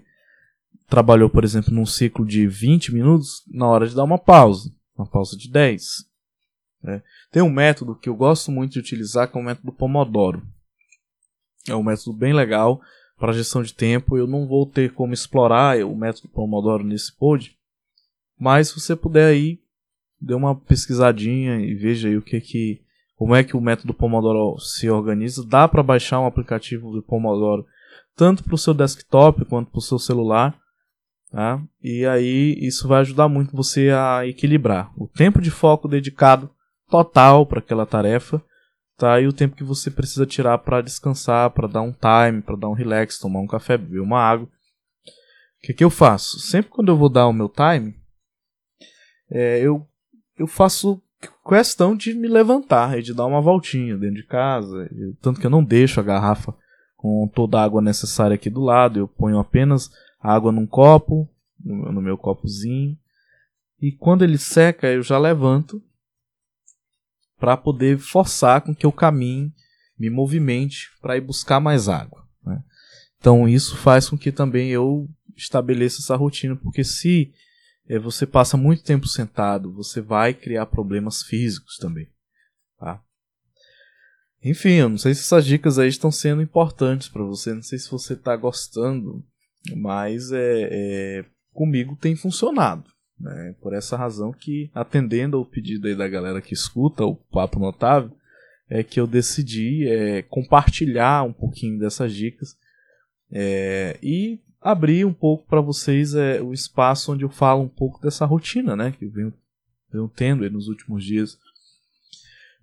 trabalhou, 0.88 1.30
por 1.30 1.44
exemplo, 1.44 1.74
num 1.74 1.86
ciclo 1.86 2.26
de 2.26 2.48
20 2.48 2.94
minutos, 2.94 3.44
na 3.48 3.68
hora 3.68 3.88
de 3.88 3.96
dar 3.96 4.04
uma 4.04 4.18
pausa, 4.18 4.70
uma 4.98 5.08
pausa 5.08 5.38
de 5.38 5.50
10. 5.50 5.84
Né? 6.84 7.02
Tem 7.32 7.42
um 7.42 7.50
método 7.50 7.96
que 7.96 8.10
eu 8.10 8.16
gosto 8.16 8.52
muito 8.52 8.74
de 8.74 8.80
utilizar, 8.80 9.32
que 9.32 9.38
é 9.38 9.42
o 9.42 9.44
método 9.44 9.72
Pomodoro. 9.72 10.46
É 11.68 11.76
um 11.76 11.84
método 11.84 12.14
bem 12.14 12.34
legal 12.34 12.82
para 13.18 13.34
gestão 13.34 13.62
de 13.62 13.74
tempo. 13.74 14.18
Eu 14.18 14.28
não 14.28 14.48
vou 14.48 14.66
ter 14.66 14.92
como 14.94 15.14
explorar 15.14 15.78
o 15.84 15.96
método 15.96 16.28
Pomodoro 16.28 16.84
nesse 16.84 17.14
pod, 17.14 17.56
mas 18.40 18.70
se 18.70 18.80
você 18.80 18.96
puder 18.96 19.28
aí, 19.28 19.60
dê 20.20 20.34
uma 20.34 20.56
pesquisadinha 20.56 21.60
e 21.60 21.74
veja 21.74 22.08
aí 22.08 22.18
o 22.18 22.22
que 22.22 22.40
que 22.42 22.82
como 23.16 23.34
é 23.34 23.44
que 23.44 23.56
o 23.56 23.62
método 23.62 23.94
Pomodoro 23.94 24.60
se 24.60 24.90
organiza. 24.90 25.46
Dá 25.46 25.68
para 25.68 25.82
baixar 25.82 26.20
um 26.20 26.26
aplicativo 26.26 26.92
do 26.92 27.02
Pomodoro 27.02 27.66
tanto 28.16 28.44
para 28.44 28.56
o 28.56 28.58
seu 28.58 28.74
desktop 28.74 29.46
quanto 29.46 29.72
para 29.72 29.80
o 29.80 29.82
seu 29.82 30.00
celular. 30.00 30.58
Tá? 31.32 31.62
E 31.84 32.06
aí 32.06 32.58
isso 32.62 32.88
vai 32.88 33.02
ajudar 33.02 33.28
muito 33.28 33.56
você 33.56 33.90
a 33.90 34.26
equilibrar 34.26 34.92
o 34.96 35.08
tempo 35.08 35.42
de 35.42 35.52
foco 35.52 35.88
dedicado 35.88 36.50
total 36.90 37.46
para 37.46 37.60
aquela 37.60 37.86
tarefa, 37.86 38.42
tá? 38.98 39.20
E 39.20 39.28
o 39.28 39.34
tempo 39.34 39.56
que 39.56 39.64
você 39.64 39.92
precisa 39.92 40.26
tirar 40.26 40.58
para 40.60 40.82
descansar, 40.82 41.50
para 41.52 41.68
dar 41.68 41.82
um 41.82 41.92
time, 41.92 42.42
para 42.42 42.56
dar 42.56 42.70
um 42.70 42.74
relax, 42.74 43.18
tomar 43.18 43.40
um 43.40 43.48
café, 43.48 43.78
beber 43.78 44.02
uma 44.02 44.20
água. 44.20 44.48
O 44.48 45.68
que, 45.68 45.74
que 45.74 45.84
eu 45.84 45.90
faço? 45.90 46.40
Sempre 46.40 46.72
quando 46.72 46.90
eu 46.90 46.98
vou 46.98 47.10
dar 47.10 47.28
o 47.28 47.34
meu 47.34 47.50
time, 47.50 47.96
é, 49.30 49.60
eu, 49.60 49.88
eu 50.38 50.48
faço 50.48 51.02
questão 51.48 51.96
de 51.96 52.14
me 52.14 52.28
levantar 52.28 52.98
e 52.98 53.02
de 53.02 53.14
dar 53.14 53.26
uma 53.26 53.42
voltinha 53.42 53.98
dentro 53.98 54.18
de 54.18 54.28
casa. 54.28 54.88
Eu, 54.92 55.16
tanto 55.22 55.40
que 55.40 55.46
eu 55.46 55.52
não 55.52 55.64
deixo 55.64 56.00
a 56.00 56.04
garrafa 56.04 56.54
com 56.96 57.30
toda 57.34 57.60
a 57.60 57.64
água 57.64 57.82
necessária 57.82 58.36
aqui 58.36 58.50
do 58.50 58.62
lado, 58.62 59.00
eu 59.00 59.08
ponho 59.08 59.38
apenas 59.38 59.92
água 60.20 60.52
num 60.52 60.66
copo, 60.66 61.30
no, 61.64 61.92
no 61.92 62.02
meu 62.02 62.18
copozinho. 62.18 62.98
E 63.82 63.92
quando 63.92 64.24
ele 64.24 64.38
seca, 64.38 64.88
eu 64.88 65.04
já 65.04 65.18
levanto 65.18 65.82
para 67.40 67.58
poder 67.58 67.98
forçar 67.98 68.62
com 68.62 68.74
que 68.74 68.86
eu 68.86 68.92
caminhe, 68.92 69.54
me 69.98 70.10
movimente 70.10 70.90
para 71.02 71.18
ir 71.18 71.22
buscar 71.22 71.60
mais 71.60 71.88
água. 71.88 72.28
Né? 72.44 72.62
Então 73.20 73.48
isso 73.48 73.78
faz 73.78 74.10
com 74.10 74.18
que 74.18 74.32
também 74.32 74.70
eu 74.70 75.08
estabeleça 75.36 76.02
essa 76.02 76.16
rotina, 76.16 76.56
porque 76.56 76.84
se 76.84 77.34
é, 77.88 78.00
você 78.00 78.26
passa 78.26 78.58
muito 78.58 78.84
tempo 78.84 79.08
sentado, 79.08 79.74
você 79.74 80.02
vai 80.02 80.34
criar 80.34 80.66
problemas 80.66 81.24
físicos 81.24 81.78
também. 81.78 82.08
Tá? 82.80 83.02
Enfim, 84.44 84.74
eu 84.74 84.90
não 84.90 84.98
sei 84.98 85.14
se 85.14 85.22
essas 85.22 85.46
dicas 85.46 85.80
aí 85.80 85.90
estão 85.90 86.12
sendo 86.12 86.42
importantes 86.42 87.10
para 87.10 87.24
você, 87.24 87.54
não 87.54 87.64
sei 87.64 87.80
se 87.80 87.90
você 87.90 88.14
está 88.14 88.36
gostando, 88.36 89.26
mas 89.76 90.32
é, 90.32 90.70
é, 90.72 91.26
comigo 91.52 91.96
tem 91.96 92.16
funcionado. 92.16 92.95
Né? 93.20 93.56
Por 93.62 93.74
essa 93.74 93.98
razão 93.98 94.32
que, 94.32 94.70
atendendo 94.74 95.38
ao 95.38 95.46
pedido 95.46 95.88
aí 95.88 95.96
da 95.96 96.08
galera 96.08 96.42
que 96.42 96.54
escuta 96.54 97.06
o 97.06 97.16
Papo 97.16 97.60
Notável, 97.60 98.12
é 98.70 98.84
que 98.84 99.00
eu 99.00 99.08
decidi 99.08 99.88
é, 99.88 100.22
compartilhar 100.24 101.24
um 101.24 101.34
pouquinho 101.34 101.78
dessas 101.80 102.14
dicas 102.14 102.58
é, 103.32 103.98
e 104.02 104.40
abrir 104.60 105.06
um 105.06 105.14
pouco 105.14 105.48
para 105.48 105.62
vocês 105.62 106.16
é, 106.16 106.42
o 106.42 106.52
espaço 106.52 107.14
onde 107.14 107.24
eu 107.24 107.30
falo 107.30 107.62
um 107.62 107.68
pouco 107.68 108.02
dessa 108.02 108.26
rotina 108.26 108.76
né, 108.76 108.92
que 108.98 109.06
eu 109.06 109.12
venho, 109.12 109.34
venho 109.92 110.12
tendo 110.14 110.50
nos 110.50 110.68
últimos 110.68 111.04
dias. 111.04 111.38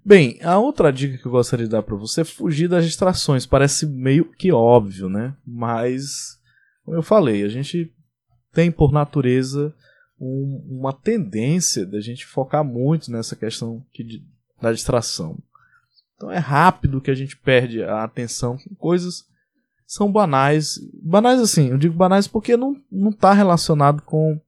Bem, 0.04 0.38
a 0.42 0.58
outra 0.58 0.92
dica 0.92 1.16
que 1.16 1.26
eu 1.26 1.30
gostaria 1.30 1.64
de 1.64 1.70
dar 1.70 1.82
para 1.82 1.94
você 1.94 2.22
é 2.22 2.24
fugir 2.24 2.68
das 2.68 2.84
distrações. 2.84 3.46
Parece 3.46 3.86
meio 3.86 4.24
que 4.24 4.50
óbvio, 4.50 5.08
né? 5.08 5.36
Mas, 5.46 6.40
como 6.84 6.96
eu 6.96 7.04
falei, 7.04 7.44
a 7.44 7.48
gente 7.48 7.94
tem 8.52 8.72
por 8.72 8.90
natureza 8.90 9.72
um, 10.22 10.64
uma 10.78 10.92
tendência 10.92 11.84
da 11.84 12.00
gente 12.00 12.24
focar 12.24 12.64
muito 12.64 13.10
nessa 13.10 13.34
questão 13.34 13.84
de, 13.92 14.24
da 14.60 14.72
distração. 14.72 15.36
Então 16.14 16.30
é 16.30 16.38
rápido 16.38 17.00
que 17.00 17.10
a 17.10 17.14
gente 17.14 17.36
perde 17.36 17.82
a 17.82 18.04
atenção 18.04 18.56
com 18.56 18.74
coisas 18.76 19.26
são 19.84 20.10
banais. 20.10 20.78
Banais 21.02 21.40
assim, 21.40 21.68
eu 21.68 21.76
digo 21.76 21.94
banais 21.94 22.28
porque 22.28 22.56
não 22.56 22.80
não 22.90 23.10
está 23.10 23.32
relacionado 23.32 24.00
com 24.02 24.40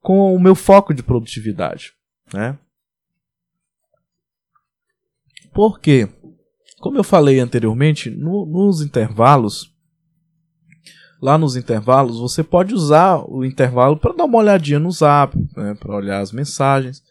com 0.00 0.34
o 0.34 0.40
meu 0.40 0.54
foco 0.54 0.92
de 0.92 1.02
produtividade, 1.02 1.92
né? 2.32 2.58
Porque, 5.52 6.08
como 6.78 6.96
eu 6.96 7.04
falei 7.04 7.40
anteriormente, 7.40 8.10
no, 8.10 8.46
nos 8.46 8.80
intervalos 8.80 9.74
lá 11.20 11.36
nos 11.36 11.56
intervalos, 11.56 12.18
você 12.18 12.42
pode 12.42 12.74
usar 12.74 13.24
o 13.28 13.44
intervalo 13.44 13.96
para 13.96 14.14
dar 14.14 14.24
uma 14.24 14.38
olhadinha 14.38 14.78
no 14.78 14.90
zap, 14.90 15.36
né, 15.56 15.74
para 15.74 15.96
olhar 15.96 16.20
as 16.20 16.32
mensagens. 16.32 17.02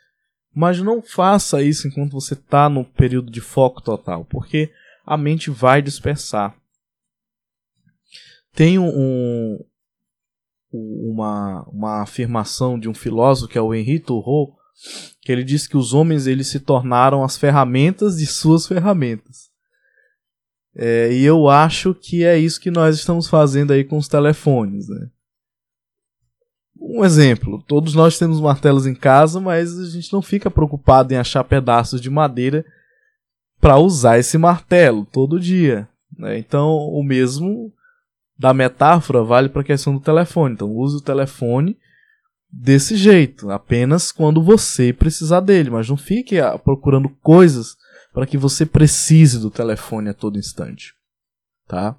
Mas 0.54 0.82
não 0.82 1.02
faça 1.02 1.62
isso 1.62 1.88
enquanto 1.88 2.14
você 2.14 2.34
está 2.34 2.68
no 2.68 2.84
período 2.84 3.32
de 3.32 3.42
foco 3.42 3.82
total, 3.82 4.26
porque 4.26 4.72
a 5.06 5.16
mente 5.16 5.52
vai 5.52 5.82
dispersar. 5.82 6.56
Tem 8.54 8.80
um, 8.80 9.60
uma, 10.72 11.64
uma 11.70 12.02
afirmação 12.02 12.80
de 12.80 12.90
um 12.90 12.94
filósofo 12.94 13.52
que 13.52 13.58
é 13.58 13.62
o 13.62 13.74
Henri 13.74 14.00
Thoreau, 14.00 14.58
que 15.22 15.32
ele 15.32 15.44
diz 15.44 15.68
que 15.68 15.78
os 15.78 15.94
homens 15.94 16.28
eles 16.28 16.48
se 16.48 16.60
tornaram 16.60 17.24
as 17.24 17.38
ferramentas 17.38 18.18
de 18.18 18.26
suas 18.26 18.66
ferramentas. 18.66 19.50
É, 20.80 21.12
e 21.12 21.26
eu 21.26 21.50
acho 21.50 21.96
que 21.96 22.24
é 22.24 22.38
isso 22.38 22.62
que 22.62 22.70
nós 22.70 22.96
estamos 22.96 23.28
fazendo 23.28 23.74
aí 23.74 23.84
com 23.84 23.98
os 23.98 24.08
telefones, 24.08 24.88
né? 24.88 25.10
Um 26.80 27.04
exemplo, 27.04 27.64
todos 27.68 27.96
nós 27.96 28.20
temos 28.20 28.40
martelos 28.40 28.86
em 28.86 28.94
casa, 28.94 29.40
mas 29.40 29.78
a 29.80 29.90
gente 29.90 30.14
não 30.14 30.22
fica 30.22 30.52
preocupado 30.52 31.12
em 31.12 31.18
achar 31.18 31.44
pedaços 31.44 32.00
de 32.00 32.12
madeira 32.12 32.64
para 33.60 33.78
usar 33.78 34.20
esse 34.20 34.38
martelo 34.38 35.04
todo 35.04 35.40
dia. 35.40 35.90
Né? 36.16 36.38
Então, 36.38 36.70
o 36.70 37.04
mesmo 37.04 37.74
da 38.38 38.54
metáfora 38.54 39.24
vale 39.24 39.50
para 39.50 39.62
a 39.62 39.66
questão 39.66 39.96
do 39.96 40.00
telefone. 40.00 40.54
Então, 40.54 40.72
use 40.72 40.98
o 40.98 41.02
telefone 41.02 41.76
desse 42.50 42.96
jeito, 42.96 43.50
apenas 43.50 44.12
quando 44.12 44.44
você 44.44 44.94
precisar 44.94 45.40
dele, 45.40 45.72
mas 45.72 45.90
não 45.90 45.98
fique 45.98 46.40
ah, 46.40 46.58
procurando 46.58 47.10
coisas 47.22 47.76
para 48.18 48.26
que 48.26 48.36
você 48.36 48.66
precise 48.66 49.40
do 49.40 49.52
telefone 49.52 50.10
a 50.10 50.14
todo 50.14 50.40
instante, 50.40 50.96
tá? 51.68 51.96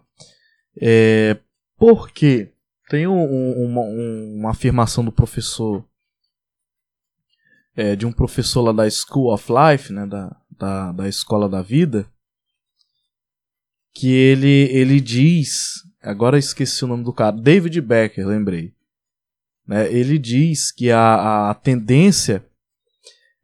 É, 0.77 1.39
porque 1.77 2.53
tem 2.91 3.07
um, 3.07 3.63
uma, 3.65 3.83
uma, 3.83 4.51
afirmação 4.51 5.05
do 5.05 5.13
professor, 5.13 5.85
é, 7.77 7.95
de 7.95 8.05
um 8.05 8.11
professor 8.11 8.63
lá 8.63 8.73
da 8.73 8.91
School 8.91 9.33
of 9.33 9.47
Life, 9.49 9.93
né, 9.93 10.07
da, 10.09 10.37
da, 10.51 10.91
da 10.91 11.09
escola 11.09 11.49
da 11.49 11.63
vida, 11.63 12.05
que 13.95 14.11
ele, 14.13 14.69
ele 14.73 15.01
diz, 15.01 15.85
agora 16.03 16.37
esqueci 16.37 16.85
o 16.85 16.89
nome 16.89 17.05
do 17.05 17.13
cara, 17.13 17.37
David 17.37 17.81
Becker, 17.81 18.27
lembrei. 18.27 18.75
Né, 19.65 19.89
ele 19.93 20.19
diz 20.19 20.73
que 20.73 20.91
a, 20.91 21.51
a 21.51 21.55
tendência 21.55 22.45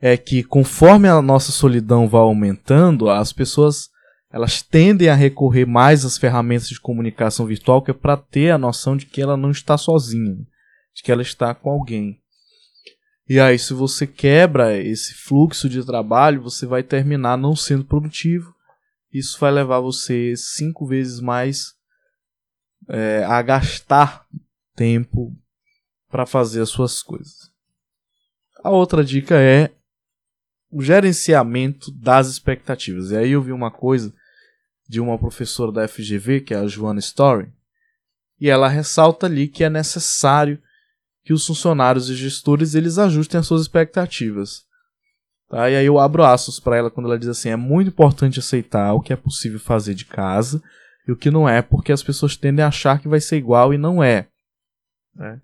é 0.06 0.18
que 0.18 0.44
conforme 0.44 1.08
a 1.08 1.22
nossa 1.22 1.50
solidão 1.50 2.06
vai 2.06 2.20
aumentando, 2.20 3.08
as 3.08 3.32
pessoas 3.32 3.88
elas 4.30 4.60
tendem 4.60 5.08
a 5.08 5.14
recorrer 5.14 5.64
mais 5.64 6.04
às 6.04 6.18
ferramentas 6.18 6.68
de 6.68 6.78
comunicação 6.78 7.46
virtual 7.46 7.80
que 7.80 7.90
é 7.90 7.94
para 7.94 8.14
ter 8.14 8.50
a 8.50 8.58
noção 8.58 8.98
de 8.98 9.06
que 9.06 9.22
ela 9.22 9.34
não 9.34 9.50
está 9.50 9.78
sozinha, 9.78 10.36
de 10.94 11.02
que 11.02 11.10
ela 11.10 11.22
está 11.22 11.54
com 11.54 11.70
alguém. 11.70 12.20
E 13.26 13.40
aí, 13.40 13.58
se 13.58 13.72
você 13.72 14.06
quebra 14.06 14.76
esse 14.76 15.14
fluxo 15.14 15.70
de 15.70 15.82
trabalho, 15.82 16.42
você 16.42 16.66
vai 16.66 16.82
terminar 16.82 17.38
não 17.38 17.56
sendo 17.56 17.86
produtivo. 17.86 18.54
Isso 19.10 19.38
vai 19.40 19.52
levar 19.52 19.80
você 19.80 20.34
cinco 20.36 20.84
vezes 20.84 21.18
mais 21.18 21.72
é, 22.90 23.24
a 23.24 23.40
gastar 23.40 24.26
tempo 24.76 25.34
para 26.10 26.26
fazer 26.26 26.60
as 26.60 26.68
suas 26.68 27.02
coisas. 27.02 27.50
A 28.62 28.68
outra 28.68 29.02
dica 29.02 29.36
é 29.40 29.72
o 30.74 30.82
gerenciamento 30.82 31.92
das 31.92 32.26
expectativas. 32.26 33.12
E 33.12 33.16
aí 33.16 33.30
eu 33.30 33.40
vi 33.40 33.52
uma 33.52 33.70
coisa 33.70 34.12
de 34.88 35.00
uma 35.00 35.16
professora 35.16 35.70
da 35.70 35.86
FGV, 35.86 36.40
que 36.40 36.52
é 36.52 36.56
a 36.56 36.66
Joana 36.66 36.98
Story, 36.98 37.48
e 38.40 38.50
ela 38.50 38.68
ressalta 38.68 39.26
ali 39.26 39.46
que 39.46 39.62
é 39.62 39.70
necessário 39.70 40.60
que 41.22 41.32
os 41.32 41.46
funcionários 41.46 42.10
e 42.10 42.16
gestores 42.16 42.74
eles 42.74 42.98
ajustem 42.98 43.38
as 43.38 43.46
suas 43.46 43.62
expectativas. 43.62 44.64
Tá? 45.48 45.70
E 45.70 45.76
aí 45.76 45.86
eu 45.86 46.00
abro 46.00 46.24
assos 46.24 46.58
para 46.58 46.76
ela 46.76 46.90
quando 46.90 47.06
ela 47.06 47.18
diz 47.18 47.28
assim: 47.28 47.50
é 47.50 47.56
muito 47.56 47.88
importante 47.88 48.40
aceitar 48.40 48.94
o 48.94 49.00
que 49.00 49.12
é 49.12 49.16
possível 49.16 49.60
fazer 49.60 49.94
de 49.94 50.04
casa 50.04 50.60
e 51.06 51.12
o 51.12 51.16
que 51.16 51.30
não 51.30 51.48
é, 51.48 51.62
porque 51.62 51.92
as 51.92 52.02
pessoas 52.02 52.36
tendem 52.36 52.64
a 52.64 52.68
achar 52.68 53.00
que 53.00 53.06
vai 53.06 53.20
ser 53.20 53.36
igual 53.36 53.72
e 53.72 53.78
não 53.78 54.02
é. 54.02 54.26
Né? 55.14 55.40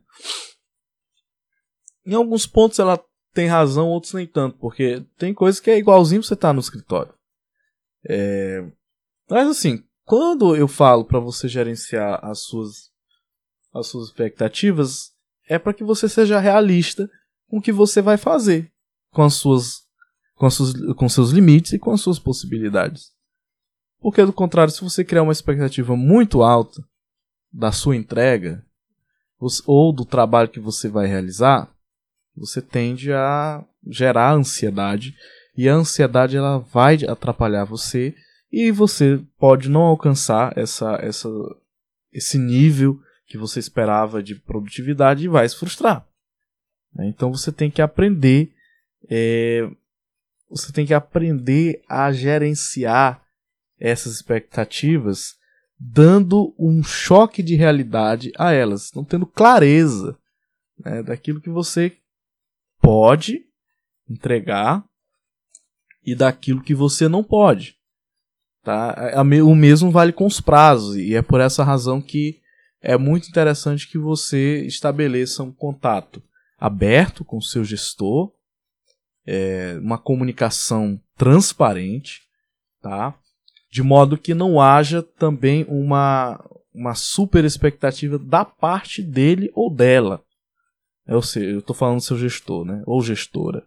Em 2.05 2.15
alguns 2.15 2.49
pontos 2.49 2.81
ela 2.81 3.01
tem 3.33 3.47
razão, 3.47 3.89
outros 3.89 4.13
nem 4.13 4.27
tanto, 4.27 4.59
porque 4.59 5.05
tem 5.17 5.33
coisas 5.33 5.61
que 5.61 5.71
é 5.71 5.79
igualzinho 5.79 6.23
você 6.23 6.37
tá 6.37 6.53
no 6.53 6.61
escritório. 6.61 7.15
É... 8.09 8.67
Mas 9.29 9.49
assim, 9.49 9.85
quando 10.05 10.57
eu 10.57 10.67
falo 10.67 11.05
para 11.05 11.21
você 11.21 11.49
gerenciar 11.49 12.25
as 12.25 12.41
suas 12.41 12.91
as 13.73 13.87
suas 13.87 14.09
expectativas, 14.09 15.13
é 15.49 15.57
para 15.57 15.73
que 15.73 15.85
você 15.85 16.09
seja 16.09 16.41
realista 16.41 17.09
com 17.49 17.59
o 17.59 17.63
que 17.63 17.71
você 17.71 18.03
vai 18.03 18.17
fazer, 18.17 18.73
com 19.13 19.23
as 19.23 19.35
suas 19.35 19.87
com, 20.35 20.47
as 20.47 20.55
suas, 20.55 20.73
com 20.95 21.09
seus 21.09 21.31
limites 21.31 21.75
e 21.75 21.79
com 21.79 21.93
as 21.93 22.01
suas 22.01 22.19
possibilidades. 22.19 23.13
Porque 24.01 24.25
do 24.25 24.33
contrário, 24.33 24.73
se 24.73 24.83
você 24.83 25.05
criar 25.05 25.23
uma 25.23 25.33
expectativa 25.33 25.95
muito 25.95 26.43
alta 26.43 26.83
da 27.53 27.71
sua 27.71 27.95
entrega 27.95 28.65
ou 29.67 29.93
do 29.93 30.05
trabalho 30.05 30.49
que 30.49 30.59
você 30.59 30.89
vai 30.89 31.07
realizar, 31.07 31.71
você 32.37 32.63
tende 32.63 33.13
a 33.13 33.65
gerar 33.87 34.33
ansiedade 34.33 35.15
e 35.57 35.69
a 35.69 35.75
ansiedade 35.75 36.37
ela 36.37 36.59
vai 36.59 36.99
atrapalhar 37.09 37.65
você 37.65 38.15
e 38.53 38.71
você 38.71 39.21
pode 39.39 39.69
não 39.69 39.83
alcançar 39.83 40.57
essa, 40.57 40.99
essa, 41.01 41.29
esse 42.13 42.39
nível 42.39 43.01
que 43.27 43.39
você 43.39 43.61
esperava 43.61 44.23
de 44.23 44.35
produtividade 44.35 45.25
e 45.25 45.29
vai 45.29 45.49
se 45.49 45.57
frustrar. 45.57 46.07
Né? 46.95 47.09
Então 47.09 47.33
você 47.33 47.53
tem 47.53 47.71
que 47.71 47.83
aprender 47.83 48.53
é, 49.09 49.69
você 50.51 50.73
tem 50.73 50.85
que 50.85 50.93
aprender 50.93 51.81
a 51.89 52.11
gerenciar 52.13 53.23
essas 53.79 54.15
expectativas, 54.15 55.37
dando 55.79 56.55
um 56.59 56.83
choque 56.83 57.43
de 57.43 57.55
realidade 57.55 58.33
a 58.37 58.53
elas, 58.53 58.91
não 58.95 59.05
tendo 59.05 59.25
clareza 59.25 60.19
né, 60.79 61.03
daquilo 61.03 61.41
que 61.41 61.49
você 61.49 61.97
pode 62.81 63.45
entregar 64.09 64.85
e 66.05 66.15
daquilo 66.15 66.63
que 66.63 66.75
você 66.75 67.09
não 67.09 67.23
pode. 67.23 67.77
Tá? 68.63 69.15
O 69.45 69.55
mesmo 69.55 69.91
vale 69.91 70.13
com 70.13 70.27
os 70.27 70.41
prazos, 70.41 70.97
e 70.97 71.15
é 71.15 71.23
por 71.23 71.41
essa 71.41 71.65
razão 71.65 72.01
que 72.01 72.41
é 72.81 72.97
muito 72.97 73.29
interessante 73.29 73.89
que 73.89 73.99
você 73.99 74.65
estabeleça 74.67 75.43
um 75.43 75.53
contato 75.53 76.23
aberto 76.59 77.25
com 77.25 77.39
o 77.39 77.43
seu 77.43 77.65
gestor, 77.65 78.33
é, 79.27 79.79
uma 79.81 79.99
comunicação 79.99 81.01
transparente, 81.17 82.23
tá? 82.83 83.15
de 83.71 83.83
modo 83.83 84.19
que 84.19 84.35
não 84.35 84.61
haja 84.61 85.03
também 85.03 85.65
uma, 85.69 86.43
uma 86.75 86.95
super 86.95 87.45
expectativa 87.45 88.19
da 88.19 88.45
parte 88.45 89.03
dele 89.03 89.51
ou 89.55 89.73
dela. 89.73 90.23
É, 91.11 91.17
ou 91.17 91.23
seja, 91.23 91.51
eu 91.51 91.59
estou 91.59 91.75
falando 91.75 91.97
do 91.97 92.05
seu 92.05 92.17
gestor, 92.17 92.65
né? 92.65 92.85
ou 92.87 93.03
gestora. 93.03 93.67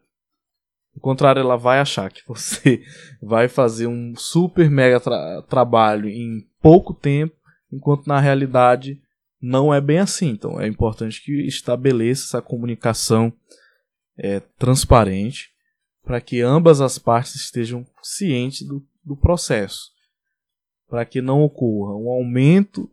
Do 0.95 1.01
contrário, 1.01 1.41
ela 1.41 1.57
vai 1.57 1.79
achar 1.79 2.09
que 2.09 2.25
você 2.25 2.81
vai 3.21 3.49
fazer 3.49 3.85
um 3.85 4.15
super 4.15 4.69
mega 4.69 4.97
tra 4.97 5.41
trabalho 5.41 6.07
em 6.07 6.47
pouco 6.61 6.93
tempo, 6.93 7.35
enquanto 7.69 8.07
na 8.07 8.17
realidade 8.17 9.01
não 9.41 9.73
é 9.73 9.81
bem 9.81 9.99
assim. 9.99 10.29
Então 10.29 10.61
é 10.61 10.67
importante 10.67 11.21
que 11.21 11.45
estabeleça 11.45 12.23
essa 12.23 12.41
comunicação 12.41 13.33
é, 14.17 14.39
transparente 14.57 15.51
para 16.01 16.21
que 16.21 16.39
ambas 16.41 16.79
as 16.79 16.97
partes 16.97 17.35
estejam 17.35 17.85
cientes 18.01 18.65
do, 18.65 18.85
do 19.03 19.17
processo, 19.17 19.91
para 20.87 21.03
que 21.03 21.21
não 21.21 21.41
ocorra 21.41 21.93
um 21.95 22.09
aumento 22.09 22.89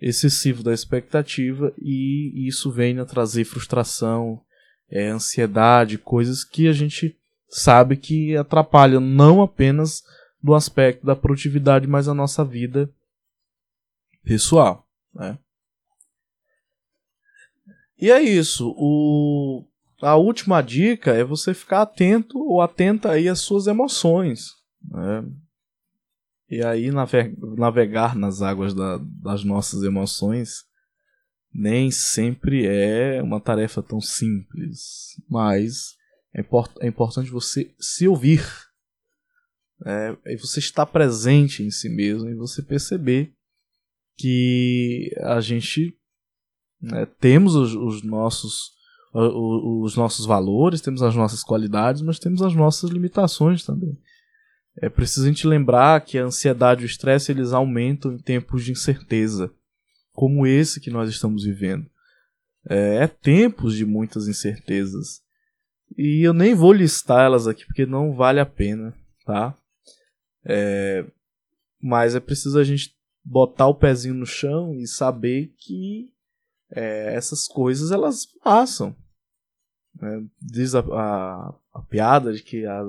excessivo 0.00 0.62
da 0.62 0.72
expectativa 0.72 1.72
e 1.78 2.46
isso 2.46 2.70
venha 2.70 3.04
trazer 3.04 3.44
frustração, 3.44 4.40
é, 4.90 5.08
ansiedade, 5.08 5.98
coisas 5.98 6.44
que 6.44 6.68
a 6.68 6.72
gente 6.72 7.16
sabe 7.48 7.96
que 7.96 8.36
atrapalha 8.36 9.00
não 9.00 9.42
apenas 9.42 10.02
do 10.42 10.54
aspecto 10.54 11.06
da 11.06 11.16
produtividade, 11.16 11.86
mas 11.86 12.08
a 12.08 12.14
nossa 12.14 12.44
vida 12.44 12.92
pessoal. 14.22 14.86
Né? 15.14 15.38
E 17.98 18.10
é 18.10 18.20
isso. 18.20 18.74
O... 18.76 19.64
A 20.02 20.16
última 20.16 20.60
dica 20.60 21.12
é 21.12 21.24
você 21.24 21.54
ficar 21.54 21.82
atento 21.82 22.38
ou 22.38 22.60
atenta 22.60 23.12
aí 23.12 23.26
às 23.26 23.40
suas 23.40 23.66
emoções. 23.66 24.50
Né? 24.82 25.24
E 26.48 26.62
aí 26.62 26.90
navegar 27.56 28.14
nas 28.14 28.42
águas 28.42 28.74
da, 28.74 28.98
das 28.98 29.44
nossas 29.44 29.82
emoções 29.82 30.64
nem 31.52 31.90
sempre 31.90 32.66
é 32.66 33.22
uma 33.22 33.40
tarefa 33.40 33.82
tão 33.82 34.00
simples. 34.00 35.20
Mas 35.28 35.94
é, 36.34 36.40
import 36.40 36.72
é 36.80 36.88
importante 36.88 37.30
você 37.30 37.72
se 37.78 38.08
ouvir. 38.08 38.44
É, 39.86 40.16
e 40.26 40.36
você 40.36 40.60
estar 40.60 40.86
presente 40.86 41.62
em 41.62 41.70
si 41.70 41.88
mesmo 41.88 42.28
e 42.28 42.34
você 42.34 42.62
perceber 42.62 43.34
que 44.16 45.12
a 45.20 45.40
gente 45.40 45.96
né, 46.80 47.06
temos 47.18 47.54
os, 47.54 47.74
os 47.74 48.02
nossos 48.02 48.72
os, 49.12 49.92
os 49.92 49.96
nossos 49.96 50.26
valores, 50.26 50.80
temos 50.80 51.02
as 51.02 51.14
nossas 51.14 51.42
qualidades, 51.42 52.02
mas 52.02 52.18
temos 52.18 52.42
as 52.42 52.54
nossas 52.54 52.90
limitações 52.90 53.64
também. 53.64 53.96
É 54.76 54.88
preciso 54.88 55.24
a 55.24 55.28
gente 55.28 55.46
lembrar 55.46 56.00
que 56.04 56.18
a 56.18 56.24
ansiedade 56.24 56.82
e 56.82 56.84
o 56.84 56.86
estresse 56.86 57.30
eles 57.30 57.52
aumentam 57.52 58.12
em 58.12 58.18
tempos 58.18 58.64
de 58.64 58.72
incerteza, 58.72 59.52
como 60.12 60.46
esse 60.46 60.80
que 60.80 60.90
nós 60.90 61.08
estamos 61.08 61.44
vivendo. 61.44 61.88
É, 62.68 62.96
é 62.96 63.06
tempos 63.06 63.74
de 63.74 63.84
muitas 63.84 64.26
incertezas. 64.26 65.22
E 65.96 66.26
eu 66.26 66.32
nem 66.32 66.54
vou 66.54 66.72
listar 66.72 67.24
elas 67.24 67.46
aqui 67.46 67.64
porque 67.66 67.86
não 67.86 68.14
vale 68.14 68.40
a 68.40 68.46
pena, 68.46 68.94
tá? 69.24 69.56
É, 70.44 71.04
mas 71.80 72.14
é 72.14 72.20
preciso 72.20 72.58
a 72.58 72.64
gente 72.64 72.94
botar 73.24 73.66
o 73.66 73.74
pezinho 73.74 74.14
no 74.14 74.26
chão 74.26 74.74
e 74.74 74.86
saber 74.86 75.54
que 75.56 76.10
é, 76.70 77.14
essas 77.14 77.46
coisas 77.46 77.90
elas 77.90 78.26
passam. 78.42 78.94
Né? 79.94 80.26
Diz 80.40 80.74
a, 80.74 80.80
a, 80.80 81.54
a, 81.72 81.82
piada 81.82 82.32
de 82.32 82.42
que 82.42 82.66
a, 82.66 82.82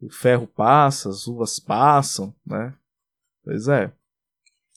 o 0.00 0.10
ferro 0.10 0.46
passa, 0.46 1.08
as 1.08 1.26
uvas 1.26 1.58
passam, 1.58 2.34
né? 2.44 2.74
Pois 3.42 3.68
é. 3.68 3.92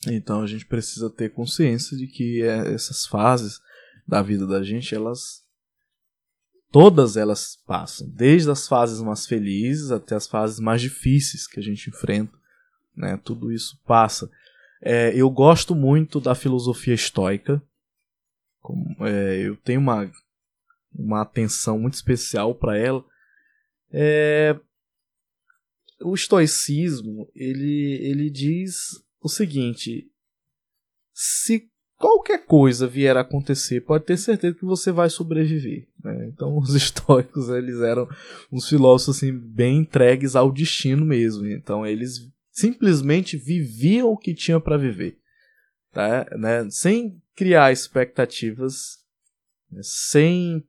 Então 0.08 0.42
a 0.42 0.48
gente 0.48 0.66
precisa 0.66 1.10
ter 1.10 1.34
consciência 1.34 1.98
de 1.98 2.08
que 2.08 2.42
é, 2.42 2.74
essas 2.74 3.06
fases 3.06 3.60
da 4.08 4.22
vida 4.22 4.48
da 4.48 4.64
gente, 4.64 4.96
elas 4.96 5.44
todas 6.72 7.18
elas 7.18 7.56
passam, 7.66 8.08
desde 8.10 8.50
as 8.50 8.68
fases 8.68 9.02
mais 9.02 9.26
felizes 9.26 9.92
até 9.92 10.16
as 10.16 10.28
fases 10.28 10.60
mais 10.60 10.82
difíceis 10.82 11.48
que 11.48 11.60
a 11.60 11.64
gente 11.64 11.90
enfrenta, 11.90 12.38
né? 12.96 13.20
Tudo 13.24 13.52
isso 13.52 13.80
passa. 13.86 14.30
É, 14.82 15.14
eu 15.14 15.30
gosto 15.30 15.76
muito 15.76 16.22
da 16.22 16.34
filosofia 16.34 16.94
estoica. 16.94 17.62
Como, 18.62 18.96
é, 19.06 19.40
eu 19.40 19.58
tenho 19.58 19.80
uma, 19.80 20.10
uma 20.94 21.22
atenção 21.22 21.80
muito 21.80 21.96
especial 21.96 22.56
para 22.56 22.78
ela. 22.78 23.04
É, 23.92 24.58
o 26.02 26.14
estoicismo 26.14 27.30
ele, 27.36 28.00
ele 28.02 28.30
diz 28.30 28.76
o 29.22 29.30
seguinte: 29.30 30.10
se 31.14 31.70
qualquer 31.98 32.46
coisa 32.46 32.88
vier 32.88 33.18
a 33.18 33.22
acontecer, 33.22 33.82
pode 33.82 34.06
ter 34.06 34.18
certeza 34.18 34.56
que 34.56 34.66
você 34.66 34.92
vai 34.92 35.10
sobreviver. 35.10 35.88
Né? 36.04 36.30
Então, 36.34 36.58
os 36.58 36.74
estoicos 36.76 37.50
eles 37.50 37.82
eram 37.82 38.08
uns 38.52 38.68
filósofos 38.68 39.18
assim, 39.18 39.38
bem 39.38 39.80
entregues 39.80 40.36
ao 40.36 40.52
destino 40.52 41.06
mesmo. 41.06 41.46
Então, 41.46 41.86
eles 41.86 42.30
simplesmente 42.52 43.38
viviam 43.38 44.10
o 44.10 44.18
que 44.18 44.34
tinham 44.34 44.62
para 44.62 44.78
viver, 44.78 45.18
tá? 45.92 46.26
né? 46.38 46.70
sem 46.70 47.22
criar 47.36 47.72
expectativas, 47.72 48.98
né? 49.72 49.82
sem 49.84 50.64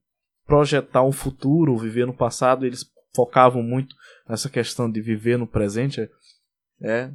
projetar 0.46 1.04
um 1.04 1.12
futuro, 1.12 1.78
viver 1.78 2.06
no 2.06 2.14
passado. 2.14 2.66
Eles 2.66 2.84
focavam 3.14 3.62
muito 3.62 3.94
nessa 4.28 4.48
questão 4.48 4.90
de 4.90 5.00
viver 5.00 5.38
no 5.38 5.46
presente. 5.46 6.08
É, 6.82 7.10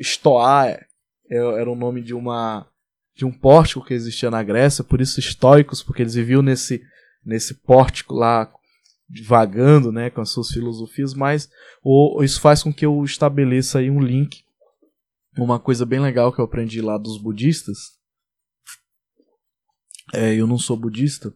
estoar 0.00 0.68
é, 0.68 0.88
era 1.30 1.70
o 1.70 1.76
nome 1.76 2.02
de 2.02 2.14
uma 2.14 2.66
de 3.14 3.24
um 3.24 3.32
pórtico 3.32 3.84
que 3.84 3.94
existia 3.94 4.28
na 4.28 4.42
Grécia, 4.42 4.82
por 4.82 5.00
isso 5.00 5.20
estoicos, 5.20 5.82
porque 5.82 6.02
eles 6.02 6.14
viviam 6.14 6.42
nesse, 6.42 6.82
nesse 7.24 7.54
pórtico 7.54 8.12
lá 8.12 8.52
divagando 9.08 9.92
né, 9.92 10.10
com 10.10 10.20
as 10.20 10.30
suas 10.30 10.48
filosofias, 10.48 11.14
mas 11.14 11.48
isso 12.22 12.40
faz 12.40 12.62
com 12.62 12.72
que 12.72 12.84
eu 12.84 13.04
estabeleça 13.04 13.78
aí 13.78 13.88
um 13.88 14.00
link, 14.00 14.42
uma 15.38 15.60
coisa 15.60 15.86
bem 15.86 16.00
legal 16.00 16.32
que 16.32 16.40
eu 16.40 16.44
aprendi 16.44 16.80
lá 16.80 16.98
dos 16.98 17.16
budistas. 17.16 17.78
É, 20.12 20.34
eu 20.34 20.46
não 20.46 20.58
sou 20.58 20.76
budista, 20.76 21.32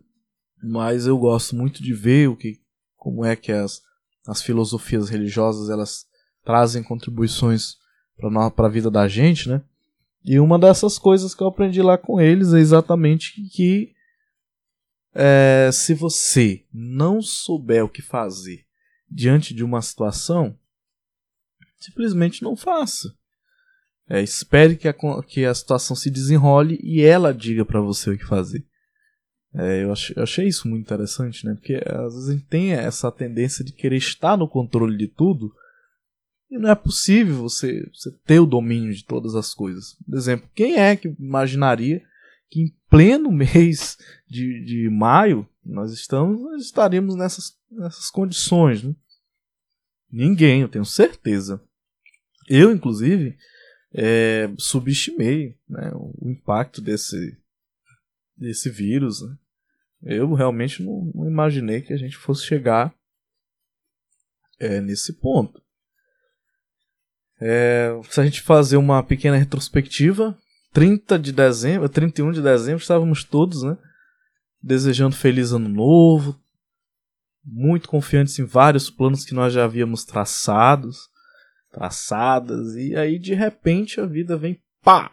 mas 0.62 1.06
eu 1.06 1.16
gosto 1.16 1.54
muito 1.54 1.82
de 1.82 1.94
ver 1.94 2.28
o 2.28 2.36
que, 2.36 2.60
como 2.98 3.24
é 3.24 3.34
que 3.34 3.50
as, 3.50 3.80
as 4.26 4.42
filosofias 4.42 5.08
religiosas 5.08 5.70
elas 5.70 6.06
trazem 6.44 6.82
contribuições 6.82 7.76
para 8.18 8.66
a 8.66 8.70
vida 8.70 8.90
da 8.90 9.08
gente, 9.08 9.48
né? 9.48 9.62
E 10.24 10.38
uma 10.38 10.58
dessas 10.58 10.98
coisas 10.98 11.34
que 11.34 11.42
eu 11.42 11.46
aprendi 11.46 11.80
lá 11.80 11.96
com 11.96 12.20
eles 12.20 12.52
é 12.52 12.58
exatamente 12.58 13.40
que 13.50 13.94
é, 15.14 15.70
se 15.72 15.94
você 15.94 16.64
não 16.72 17.22
souber 17.22 17.84
o 17.84 17.88
que 17.88 18.02
fazer 18.02 18.66
diante 19.10 19.54
de 19.54 19.64
uma 19.64 19.80
situação, 19.80 20.58
simplesmente 21.78 22.42
não 22.42 22.56
faça. 22.56 23.16
É, 24.08 24.22
espere 24.22 24.76
que 24.76 24.88
a, 24.88 24.94
que 25.22 25.44
a 25.44 25.54
situação 25.54 25.94
se 25.94 26.10
desenrole 26.10 26.78
e 26.82 27.02
ela 27.02 27.32
diga 27.32 27.64
para 27.64 27.80
você 27.80 28.10
o 28.10 28.18
que 28.18 28.24
fazer. 28.24 28.66
É, 29.54 29.82
eu, 29.82 29.92
achei, 29.92 30.14
eu, 30.16 30.22
achei, 30.22 30.46
isso 30.46 30.68
muito 30.68 30.84
interessante, 30.84 31.44
né? 31.46 31.54
Porque 31.54 31.80
às 31.86 32.14
vezes 32.14 32.28
a 32.28 32.32
gente 32.32 32.46
tem 32.46 32.72
essa 32.72 33.10
tendência 33.10 33.64
de 33.64 33.72
querer 33.72 33.96
estar 33.96 34.36
no 34.36 34.48
controle 34.48 34.96
de 34.96 35.08
tudo 35.08 35.52
e 36.50 36.58
não 36.58 36.70
é 36.70 36.74
possível 36.74 37.36
você, 37.36 37.88
você 37.92 38.10
ter 38.26 38.40
o 38.40 38.46
domínio 38.46 38.92
de 38.92 39.04
todas 39.04 39.34
as 39.34 39.52
coisas. 39.54 39.96
Por 40.06 40.16
exemplo, 40.16 40.48
quem 40.54 40.76
é 40.76 40.96
que 40.96 41.08
imaginaria 41.18 42.02
que 42.50 42.60
em 42.60 42.74
pleno 42.90 43.30
mês 43.32 43.98
de, 44.26 44.64
de 44.64 44.90
maio 44.90 45.48
nós 45.64 45.92
estamos 45.92 46.40
nós 46.40 46.62
estaríamos 46.62 47.14
nessas, 47.16 47.56
nessas 47.70 48.10
condições? 48.10 48.82
Né? 48.82 48.94
Ninguém, 50.10 50.62
eu 50.62 50.68
tenho 50.68 50.84
certeza. 50.84 51.60
Eu, 52.48 52.72
inclusive, 52.72 53.36
é, 53.92 54.50
subestimei 54.56 55.56
né, 55.68 55.90
o 55.94 56.30
impacto 56.30 56.80
desse, 56.80 57.36
desse 58.38 58.70
vírus. 58.70 59.22
Né? 59.22 59.36
Eu 60.02 60.32
realmente 60.34 60.82
não, 60.82 61.10
não 61.14 61.26
imaginei 61.26 61.80
que 61.80 61.92
a 61.92 61.96
gente 61.96 62.16
fosse 62.16 62.44
chegar 62.44 62.94
é 64.58 64.80
nesse 64.80 65.12
ponto. 65.12 65.62
É, 67.40 67.90
se 68.10 68.20
a 68.20 68.24
gente 68.24 68.42
fazer 68.42 68.76
uma 68.76 69.02
pequena 69.02 69.36
retrospectiva, 69.36 70.36
30 70.72 71.18
de 71.18 71.32
dezembro, 71.32 71.88
31 71.88 72.32
de 72.32 72.42
dezembro, 72.42 72.82
estávamos 72.82 73.22
todos, 73.22 73.62
né? 73.62 73.78
Desejando 74.60 75.14
feliz 75.14 75.52
ano 75.52 75.68
novo, 75.68 76.36
muito 77.44 77.88
confiantes 77.88 78.38
em 78.38 78.44
vários 78.44 78.90
planos 78.90 79.24
que 79.24 79.34
nós 79.34 79.52
já 79.52 79.64
havíamos 79.64 80.04
traçados, 80.04 81.08
traçadas, 81.70 82.74
e 82.74 82.96
aí 82.96 83.18
de 83.18 83.34
repente 83.34 84.00
a 84.00 84.06
vida 84.06 84.36
vem 84.36 84.60
pá, 84.82 85.12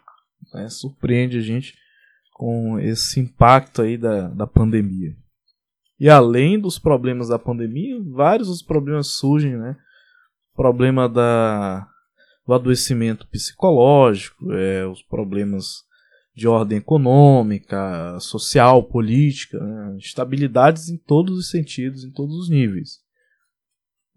né? 0.51 0.67
surpreende 0.69 1.38
a 1.38 1.41
gente 1.41 1.75
com 2.36 2.78
esse 2.78 3.21
impacto 3.21 3.82
aí 3.82 3.98
da, 3.98 4.28
da 4.28 4.45
pandemia. 4.45 5.15
E 5.98 6.10
além 6.10 6.60
dos 6.60 6.78
problemas 6.78 7.30
da 7.30 7.39
pandemia, 7.39 7.98
vários 8.12 8.50
os 8.50 8.62
problemas 8.62 9.08
surgem, 9.08 9.56
né? 9.56 9.78
Problema 10.54 11.08
da, 11.08 11.88
do 12.45 12.54
adoecimento 12.54 13.26
psicológico, 13.30 14.52
é, 14.52 14.86
os 14.86 15.02
problemas 15.02 15.86
de 16.36 16.45
ordem 16.45 16.80
econômica, 16.80 18.19
social, 18.19 18.84
política, 18.84 19.58
né? 19.58 19.95
estabilidades 19.98 20.89
em 20.89 20.98
todos 20.98 21.38
os 21.38 21.50
sentidos, 21.50 22.04
em 22.04 22.12
todos 22.12 22.36
os 22.36 22.50
níveis. 22.50 23.00